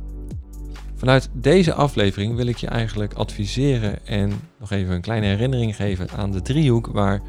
[0.94, 6.10] Vanuit deze aflevering wil ik je eigenlijk adviseren en nog even een kleine herinnering geven
[6.10, 7.22] aan de driehoek waar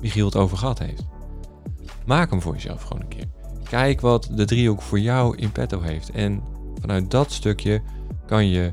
[0.00, 1.04] Michiel het over gehad heeft.
[2.06, 3.28] Maak hem voor jezelf gewoon een keer.
[3.68, 6.10] Kijk wat de driehoek voor jou in petto heeft.
[6.10, 6.42] En
[6.80, 7.82] vanuit dat stukje
[8.26, 8.72] kan je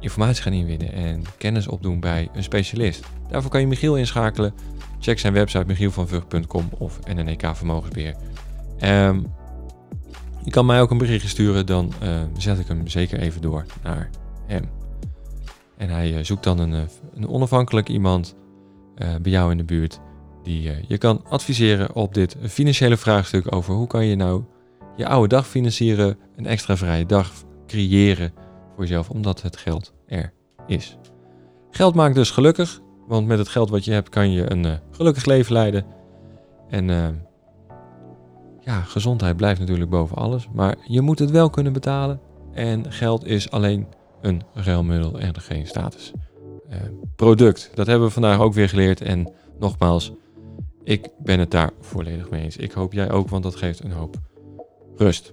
[0.00, 3.04] informatie gaan inwinnen en kennis opdoen bij een specialist.
[3.28, 4.54] Daarvoor kan je Michiel inschakelen.
[5.00, 8.14] Check zijn website michielvanvug.com of NNEK Vermogensbeheer.
[8.78, 9.20] Ehm,
[10.44, 13.66] je kan mij ook een berichtje sturen, dan eh, zet ik hem zeker even door
[13.82, 14.10] naar
[14.46, 14.64] hem.
[15.76, 16.80] En hij eh, zoekt dan een, eh,
[17.14, 18.34] een onafhankelijk iemand
[19.22, 20.00] bij jou in de buurt
[20.42, 24.44] die je kan adviseren op dit financiële vraagstuk over hoe kan je nou
[24.96, 27.32] je oude dag financieren, een extra vrije dag
[27.66, 28.32] creëren
[28.74, 30.32] voor jezelf, omdat het geld er
[30.66, 30.98] is.
[31.70, 34.72] Geld maakt dus gelukkig, want met het geld wat je hebt kan je een eh,
[34.90, 35.86] gelukkig leven leiden.
[36.68, 37.08] En eh,
[38.60, 42.20] ja, gezondheid blijft natuurlijk boven alles, maar je moet het wel kunnen betalen.
[42.52, 43.86] En geld is alleen
[44.20, 46.12] een ruilmiddel en geen status.
[46.68, 46.78] eh,
[47.16, 47.70] product.
[47.74, 49.00] Dat hebben we vandaag ook weer geleerd.
[49.00, 50.12] En nogmaals,
[50.84, 52.56] ik ben het daar volledig mee eens.
[52.56, 54.16] Ik hoop jij ook, want dat geeft een hoop
[54.96, 55.32] rust.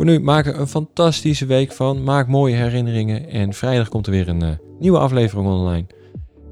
[0.00, 2.02] Voor nu, maak er een fantastische week van.
[2.02, 3.28] Maak mooie herinneringen.
[3.28, 4.48] En vrijdag komt er weer een eh,
[4.78, 5.86] nieuwe aflevering online.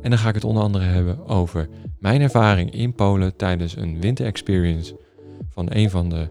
[0.03, 1.69] En dan ga ik het onder andere hebben over
[1.99, 4.97] mijn ervaring in Polen tijdens een winter experience
[5.51, 6.31] van een van de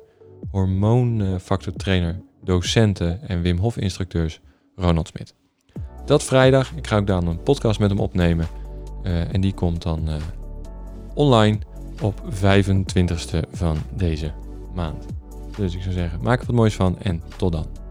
[0.52, 4.40] hormoonfactortrainer, docenten en Wim Hof instructeurs,
[4.76, 5.34] Ronald Smit.
[6.06, 6.72] Dat vrijdag.
[6.76, 8.48] Ik ga ook dan een podcast met hem opnemen.
[9.04, 10.16] Uh, en die komt dan uh,
[11.14, 11.58] online
[12.02, 14.32] op 25ste van deze
[14.74, 15.17] maand.
[15.58, 17.87] Dus ik zou zeggen, maak er wat moois van en tot dan.